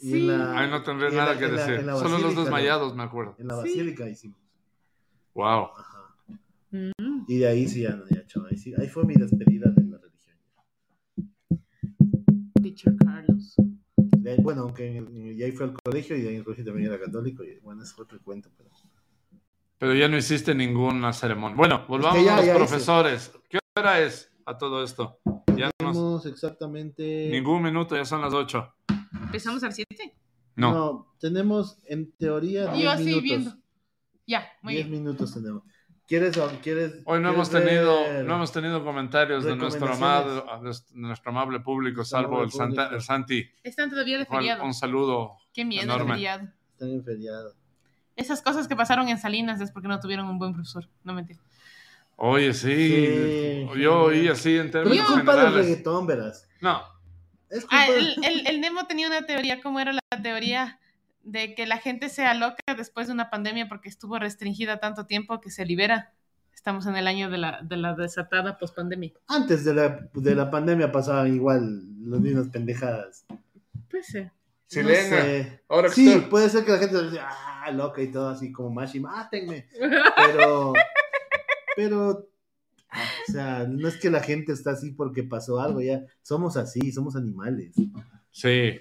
[0.00, 0.30] Y Sí.
[0.30, 1.80] Ahí no tendré y en nada la- que en la- decir.
[1.80, 3.36] en la Solo los basílica, desmayados, me acuerdo.
[3.38, 3.60] En la Sí.
[3.70, 4.38] basílica hicimos.
[5.34, 5.70] Wow.
[5.76, 5.98] Ajá.
[6.72, 7.24] Mm.
[7.28, 9.82] Y de ahí sí ya no, ya chao, Ahí, sí- ahí fue mi despedida de
[9.84, 10.36] la religión.
[12.62, 13.54] Teacher Carlos.
[13.96, 16.28] De ahí- bueno, aunque en el- en el- y ahí fue al colegio y de
[16.28, 17.44] ahí en el colegio también era católico.
[17.44, 18.50] Y bueno, es otro cuento.
[18.56, 18.70] Pero...
[19.78, 21.56] Pero ya no hiciste ninguna ceremonia.
[21.56, 22.58] Bueno, volvamos ya- a los ya hice.
[22.58, 23.32] profesores.
[23.48, 25.18] ¿Qué hora es a todo esto?
[25.56, 27.28] Ya no Tenemos exactamente.
[27.30, 28.72] ningún minuto, ya son las 8.
[29.24, 30.14] ¿Empezamos al 7?
[30.56, 31.12] No.
[31.18, 33.22] tenemos en teoría 10 Yo así minutos.
[33.24, 33.54] viendo.
[34.26, 35.02] Ya, muy 10 bien.
[35.02, 35.62] minutos tenemos.
[36.06, 38.24] ¿Quieres, quieres Hoy no hemos quieres tenido, ver?
[38.26, 42.74] no hemos tenido comentarios de nuestro amado, de nuestro amable público, salvo amable el, Santa-
[42.84, 42.94] público.
[42.96, 43.44] el Santi.
[43.62, 44.64] Están todavía de feriado.
[44.64, 45.36] Un saludo.
[45.52, 46.04] Qué miedo enorme.
[46.04, 46.48] de feriado.
[46.72, 47.54] Están en feriado.
[48.16, 50.88] Esas cosas que pasaron en Salinas es porque no tuvieron un buen profesor.
[51.02, 51.40] No mentira.
[52.16, 52.74] Oye, sí.
[52.74, 53.80] Sí.
[53.80, 56.48] Yo oí así en Pero es términos culpa del reggaetón, verás.
[56.60, 56.80] No,
[57.50, 60.78] Es culpa Ah, el- el Nemo tenía una teoría, ¿cómo era la teoría?
[61.22, 65.40] De que la gente sea loca después de una pandemia porque estuvo restringida tanto tiempo
[65.40, 66.12] que se libera.
[66.54, 69.12] Estamos en el año de la, de la desatada pospandemia.
[69.28, 73.24] Antes de la, de la pandemia pasaban igual las mismas pendejadas.
[73.90, 74.20] Pues sí.
[74.66, 75.16] Silena.
[75.16, 75.62] No sé.
[75.68, 78.52] Ahora que Sí, estoy- puede ser que la gente diga, ah, loca y todo así
[78.52, 79.66] como Mashi, mátenme.
[80.16, 80.72] Pero,
[81.76, 86.56] pero, o sea, no es que la gente está así porque pasó algo, ya somos
[86.56, 87.74] así, somos animales.
[88.30, 88.80] Sí.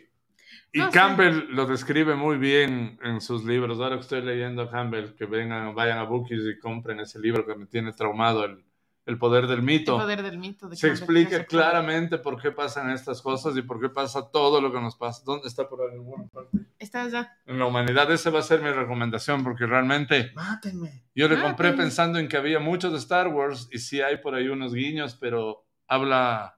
[0.72, 0.92] Y No, sí.
[0.94, 3.80] Campbell lo describe muy bien en sus libros.
[3.80, 7.46] Ahora que estoy leyendo a Campbell, que vengan, vayan a Bookies y compren ese libro
[7.46, 8.64] que me tiene traumado, El,
[9.06, 9.98] el poder del El mito.
[9.98, 10.70] poder del mito.
[10.70, 14.72] de Se explica claramente por qué pasan estas cosas y por qué pasa todo lo
[14.72, 15.22] que nos pasa.
[15.26, 16.58] ¿Dónde está por alguna parte?
[16.80, 17.38] Está ya.
[17.46, 21.04] En la humanidad, esa va a ser mi recomendación, porque realmente Mátenme.
[21.14, 24.36] yo le compré pensando en que había mucho de Star Wars y sí hay por
[24.36, 26.58] ahí unos guiños, pero habla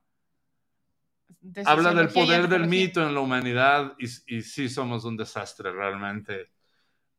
[1.41, 5.71] de habla del poder del mito en la humanidad y, y sí somos un desastre
[5.71, 6.51] realmente.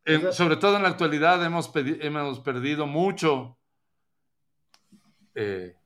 [0.04, 3.55] En- sobre todo en la actualidad hemos, hemos perdido mucho.
[5.36, 5.76] Eh,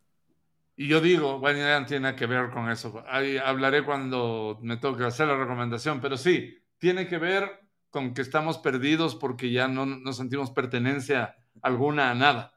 [0.76, 3.05] y yo digo, bueno, ya no tiene que ver con eso.
[3.09, 7.51] Ahí hablaré cuando me toque hacer la recomendación, pero sí, tiene que ver
[7.90, 12.55] con que estamos perdidos porque ya no, no sentimos pertenencia alguna a nada.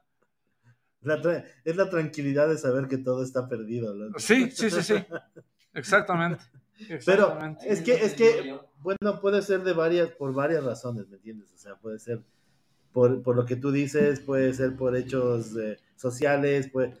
[1.02, 1.20] La
[1.64, 3.94] es la tranquilidad de saber que todo está perdido.
[4.16, 4.94] Sí, sí, sí, sí.
[5.74, 6.44] Exactamente.
[7.04, 11.52] Pero es que, es que, bueno, puede ser de varias, por varias razones, ¿me entiendes?
[11.52, 12.22] O sea, puede ser
[12.92, 16.94] por, por lo que tú dices, puede ser por hechos eh, sociales, puede,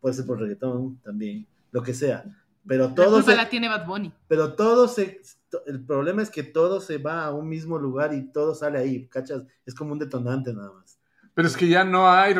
[0.00, 2.24] puede ser por reggaetón también, lo que sea.
[2.66, 4.12] Pero La todo culpa se, la tiene Bad Bunny.
[4.28, 5.20] pero todo se,
[5.66, 9.06] el problema es que todo se va a un mismo lugar y todo sale ahí,
[9.06, 9.42] ¿cachas?
[9.64, 10.98] Es como un detonante nada más.
[11.34, 12.34] Pero es que ya no hay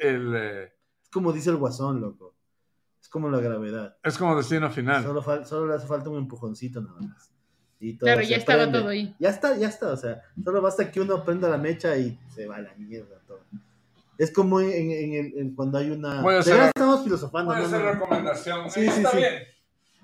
[0.00, 0.72] el, eh,
[1.02, 2.34] Es como dice el guasón, loco.
[3.00, 3.96] Es como la gravedad.
[4.02, 5.02] es como destino final.
[5.02, 7.30] Solo, fal- solo le hace falta un empujoncito nada más.
[7.80, 8.78] Y todo Claro, ya estaba prende.
[8.78, 9.16] todo ahí.
[9.18, 9.88] Ya está, ya está.
[9.92, 13.18] O sea, solo basta que uno prenda la mecha y se va a la mierda
[13.26, 13.40] todo.
[14.18, 16.22] Es como en, en el- en cuando hay una.
[16.22, 17.54] De hacer- verdad estamos filosofando.
[17.54, 17.92] No, hacer no.
[17.92, 18.70] recomendación.
[18.70, 19.16] Sí, sí, está sí.
[19.18, 19.34] bien.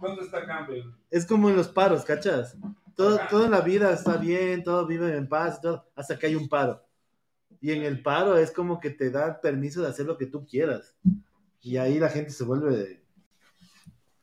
[0.00, 0.84] ¿Dónde está Campbell?
[1.11, 2.56] Es como en los paros, ¿cachas?
[2.94, 6.48] Todo, en la vida está bien, todo vive en paz, todo, hasta que hay un
[6.48, 6.84] paro.
[7.61, 10.44] Y en el paro es como que te da permiso de hacer lo que tú
[10.46, 10.96] quieras.
[11.61, 13.02] Y ahí la gente se vuelve.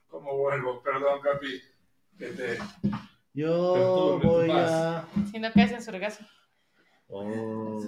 [0.07, 0.81] ¿Cómo vuelvo?
[0.81, 1.61] Perdón, Capi.
[2.17, 2.57] Que te...
[3.33, 5.05] Yo voy a.
[5.29, 6.23] Si no caes en su regazo.
[7.07, 7.81] Oh.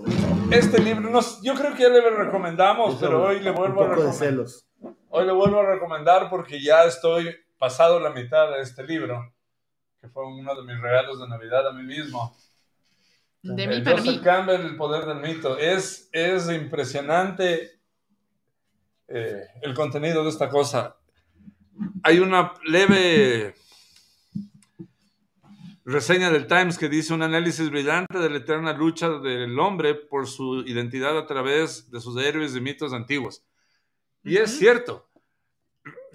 [0.51, 3.83] Este libro, yo creo que ya le recomendamos, Eso, pero hoy le un vuelvo a
[3.85, 4.19] de recomendar.
[4.19, 4.65] celos.
[5.09, 9.33] Hoy le vuelvo a recomendar porque ya estoy pasado la mitad de este libro,
[9.99, 12.35] que fue uno de mis regalos de Navidad a mí mismo.
[13.41, 14.21] De Eh, mí para Joseph mí.
[14.21, 15.57] Campbell, El poder del mito.
[15.57, 17.79] Es, es impresionante
[19.07, 20.95] eh, el contenido de esta cosa.
[22.03, 23.55] Hay una leve
[25.87, 30.27] reseña del Times que dice un análisis brillante de la eterna lucha del hombre por
[30.27, 33.43] su identidad a través de sus héroes y mitos antiguos.
[34.23, 35.09] Y es cierto.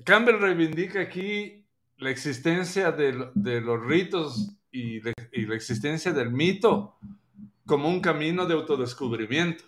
[0.05, 1.65] Campbell reivindica aquí
[1.97, 6.99] la existencia de, lo- de los ritos y, de- y la existencia del mito
[7.65, 9.65] como un camino de autodescubrimiento.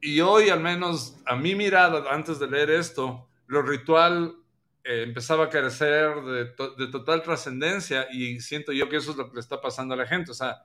[0.00, 4.36] Y hoy, al menos a mi mirada, antes de leer esto, lo ritual
[4.84, 9.16] eh, empezaba a carecer de, to- de total trascendencia y siento yo que eso es
[9.16, 10.30] lo que le está pasando a la gente.
[10.30, 10.64] O sea,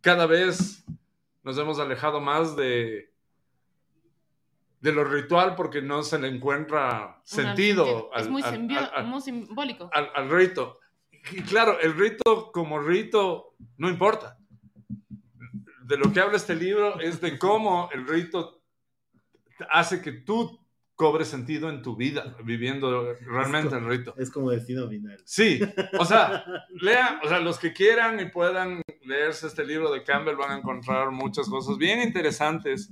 [0.00, 0.84] cada vez
[1.42, 3.12] nos hemos alejado más de,
[4.80, 9.20] de lo ritual porque no se le encuentra sentido es al- muy, al- al- muy
[9.20, 9.90] simbólico.
[9.92, 10.78] al, al rito.
[11.32, 14.36] Y claro, el rito como rito no importa.
[15.82, 18.62] De lo que habla este libro es de cómo el rito
[19.70, 20.60] hace que tú
[20.98, 24.14] cobres sentido en tu vida, viviendo realmente el rito.
[24.18, 25.22] Es como destino final.
[25.24, 25.60] Sí,
[25.96, 30.34] o sea, lean, o sea, los que quieran y puedan leerse este libro de Campbell
[30.34, 32.90] van a encontrar muchas cosas bien interesantes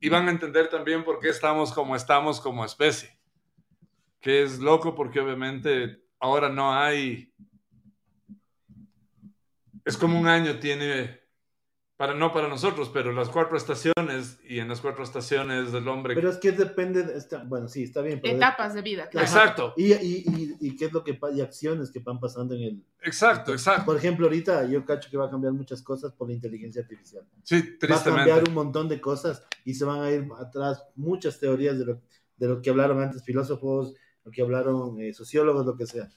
[0.00, 3.10] y van a entender también por qué estamos como estamos como especie.
[4.18, 7.30] Que es loco porque obviamente ahora no hay...
[9.84, 11.20] Es como un año tiene,
[11.96, 16.14] para, no para nosotros, pero las cuatro estaciones y en las cuatro estaciones del hombre...
[16.14, 18.20] Pero es que depende, de esta- bueno, sí, está bien.
[18.20, 19.08] Pero de- Etapas de vida.
[19.08, 19.26] claro.
[19.26, 22.62] Exacto, y, y, y, y qué es lo que y acciones que van pasando en
[22.62, 22.84] el...
[23.02, 23.86] exacto, exacto.
[23.86, 27.24] Por ejemplo, ahorita yo cacho que va a cambiar muchas cosas por la inteligencia artificial.
[27.42, 28.30] Sí, Va a tristemente.
[28.30, 32.02] cambiar un montón de cosas y se van a ir atrás muchas teorías de lo,
[32.36, 36.08] de lo que hablaron antes filósofos, lo que hablaron eh, sociólogos, lo que sea.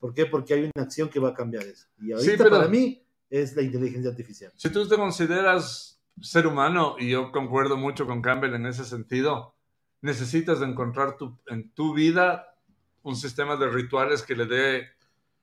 [0.00, 0.26] ¿Por qué?
[0.26, 1.86] Porque hay una acción que va a cambiar eso.
[2.00, 4.52] Y ahorita pero- para mí es la inteligencia artificial.
[4.56, 9.54] Si tú te consideras ser humano, y yo concuerdo mucho con Campbell en ese sentido,
[10.00, 12.54] necesitas encontrar tu- en tu vida
[13.02, 14.88] un sistema de rituales que le dé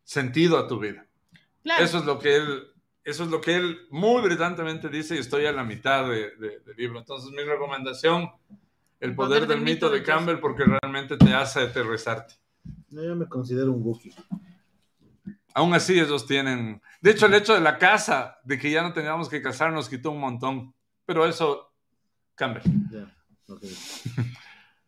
[0.03, 1.05] sentido a tu vida.
[1.63, 1.83] Claro.
[1.83, 2.67] Eso es lo que él
[3.07, 6.59] Eso es lo que él muy brillantemente dice y estoy a la mitad de- de-
[6.61, 6.97] del libro.
[6.97, 8.31] Entonces, mi recomendación,
[8.99, 12.33] El poder, del, mito de Campbell, porque realmente te hace aterrizarte.
[12.89, 14.11] No, yo me considero un Wookiee.
[15.57, 16.81] Aún así, ellos tienen...
[16.99, 19.87] De hecho, el hecho de la casa, de que ya no tengamos que casar, nos
[19.87, 20.75] quitó un montón.
[21.05, 21.71] Pero eso,
[23.47, 23.63] ok.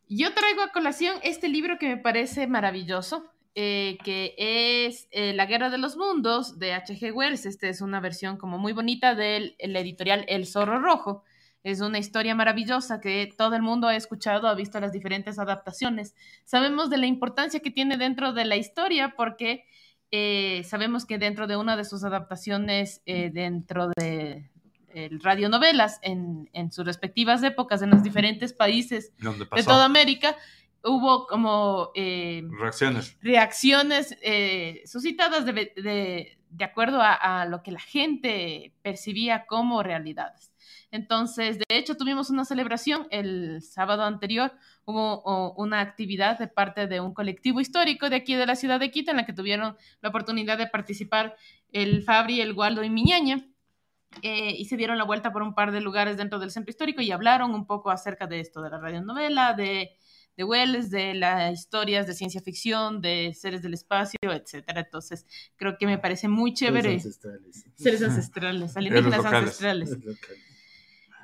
[0.09, 5.45] Yo traigo a colación este libro que me parece maravilloso, eh, que es eh, La
[5.45, 7.13] Guerra de los Mundos de H.G.
[7.13, 7.45] Wells.
[7.45, 11.23] Esta es una versión como muy bonita del el editorial El Zorro Rojo.
[11.63, 16.13] Es una historia maravillosa que todo el mundo ha escuchado, ha visto las diferentes adaptaciones.
[16.43, 19.65] Sabemos de la importancia que tiene dentro de la historia porque
[20.11, 24.49] eh, sabemos que dentro de una de sus adaptaciones, eh, dentro de
[24.93, 30.35] el radionovelas en, en sus respectivas épocas en los diferentes países de toda América,
[30.83, 33.15] hubo como eh, Reacciones.
[33.21, 39.83] reacciones eh, suscitadas de, de- de acuerdo a, a lo que la gente percibía como
[39.83, 40.51] realidades.
[40.91, 44.53] Entonces, de hecho, tuvimos una celebración el sábado anterior,
[44.85, 48.79] hubo o, una actividad de parte de un colectivo histórico de aquí de la ciudad
[48.79, 51.35] de Quito en la que tuvieron la oportunidad de participar
[51.71, 53.45] el Fabri, el Waldo y Miñaña.
[54.21, 57.01] eh, y se dieron la vuelta por un par de lugares dentro del centro histórico
[57.01, 59.97] y hablaron un poco acerca de esto, de la radionovela, de,
[60.37, 64.81] de Wells, de las historias de ciencia ficción, de seres del espacio, etcétera.
[64.81, 65.25] Entonces,
[65.57, 66.93] creo que me parece muy chévere.
[66.93, 67.65] Los ancestrales.
[67.75, 69.43] Seres ancestrales, alienígenas locales.
[69.43, 69.97] ancestrales.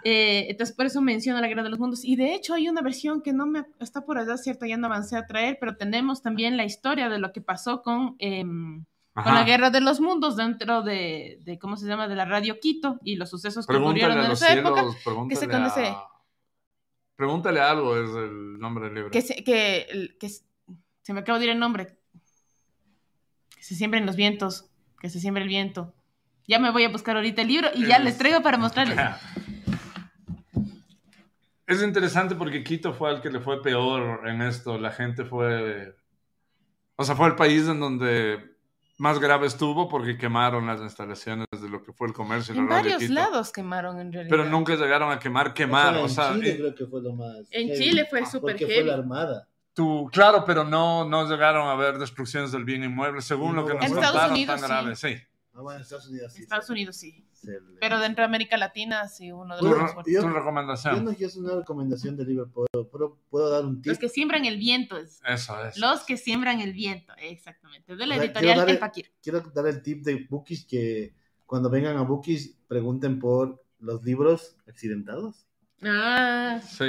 [0.05, 2.03] Eh, entonces, por eso menciono la Guerra de los Mundos.
[2.03, 4.87] Y de hecho, hay una versión que no me está por allá, cierto, ya no
[4.87, 8.83] avancé a traer, pero tenemos también la historia de lo que pasó con, em,
[9.13, 12.59] con la Guerra de los Mundos dentro de, de, ¿cómo se llama?, de la Radio
[12.59, 14.83] Quito y los sucesos que Pregúntale ocurrieron en esa época.
[15.05, 15.85] pregúntale se conoce.
[15.87, 16.03] a...
[17.15, 19.11] Pregúntale algo, es el nombre del libro.
[19.11, 21.95] Que se, que, que se me acaba de ir el nombre.
[23.55, 24.65] Que se siembren los vientos,
[24.99, 25.93] que se siembre el viento.
[26.47, 28.97] Ya me voy a buscar ahorita el libro y ya Es- les traigo para mostrarles.
[31.67, 34.77] Es interesante porque Quito fue el que le fue peor en esto.
[34.77, 35.95] La gente fue.
[36.95, 38.51] O sea, fue el país en donde
[38.99, 42.67] más grave estuvo porque quemaron las instalaciones de lo que fue el comercio y En
[42.67, 43.13] varios Quito.
[43.13, 44.29] lados quemaron en realidad.
[44.37, 45.95] Pero nunca llegaron a quemar, quemar.
[45.97, 47.37] en O sea, Chile y- creo que fue lo más.
[47.51, 48.87] En heavy, Chile fue súper fue heavy.
[48.87, 49.47] la armada.
[49.73, 53.67] tú, claro, pero no, no llegaron a haber destrucciones del bien inmueble, según No, lo
[53.67, 54.67] que nos en Estados contaron Unidos, tan sí.
[54.67, 54.95] grave.
[54.95, 55.23] Sí.
[55.55, 56.41] Ah, bueno, en Estados Unidos sí.
[56.41, 56.99] Estados Unidos
[57.79, 61.05] Pero dentro de América Latina sí, uno de los Bueno, yo- tu Yo recomendación.
[61.05, 63.89] no quiero una recomendación de libro, puedo, puedo, dar un tip.
[63.91, 64.97] Los que siembran el viento.
[64.97, 65.77] es- Eso es.
[65.77, 67.95] Los que siembran el viento, exactamente.
[67.95, 69.11] De la O sea, editorial quiero darle- El Fakir.
[69.21, 71.13] Quiero dar el tip de Bookies que
[71.45, 75.45] cuando vengan a Bookies pregunten por los libros accidentados.
[75.83, 76.85] Ah, Sí.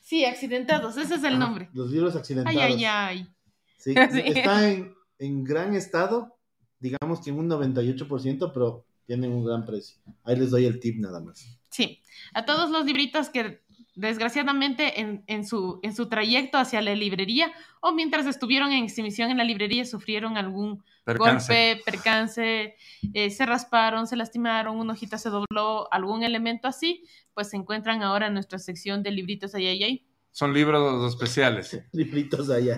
[0.00, 1.68] sí, accidentados, ese es el nombre.
[1.74, 2.62] Los libros Ay, accidentados.
[2.62, 3.28] ay, ay.
[3.76, 4.22] Sí, Sí.
[4.24, 6.37] Está en, en gran estado,
[6.80, 9.98] digamos que en un 98%, pero tienen un gran precio.
[10.24, 11.58] Ahí les doy el tip nada más.
[11.70, 12.02] Sí,
[12.34, 13.62] a todos los libritos que
[13.94, 19.30] desgraciadamente en, en su, en su trayecto hacia la librería o mientras estuvieron en exhibición
[19.30, 21.52] en la librería sufrieron algún Percance.
[21.74, 22.76] golpe, percance,
[23.14, 27.02] eh, se rasparon, se lastimaron, una hojita se dobló, algún elemento así,
[27.34, 30.06] pues se encuentran ahora en nuestra sección de libritos ay, ay.
[30.30, 31.80] Son libros especiales.
[31.92, 32.68] Libritos ahí.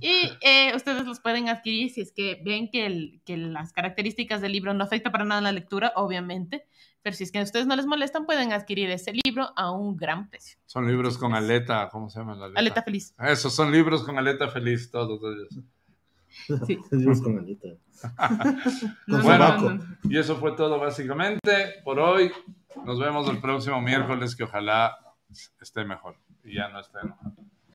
[0.00, 4.40] Y eh, ustedes los pueden adquirir si es que ven que, el- que las características
[4.40, 6.66] del libro no afectan para nada la lectura, obviamente.
[7.02, 9.94] Pero si es que a ustedes no les molestan, pueden adquirir ese libro a un
[9.96, 10.58] gran precio.
[10.64, 12.60] Son libros con aleta, ¿cómo se llama la aleta?
[12.60, 13.14] Aleta feliz.
[13.18, 15.64] Esos son libros con aleta feliz, todos ellos.
[16.66, 16.78] Sí.
[16.90, 17.68] Libros con aleta.
[17.68, 18.16] No,
[19.06, 19.62] Con no, sobaco.
[19.70, 19.96] no, no.
[20.10, 22.32] Y eso fue todo básicamente por hoy.
[22.84, 24.96] Nos vemos el próximo miércoles, que ojalá
[25.60, 27.34] esté mejor y ya no esté enojado.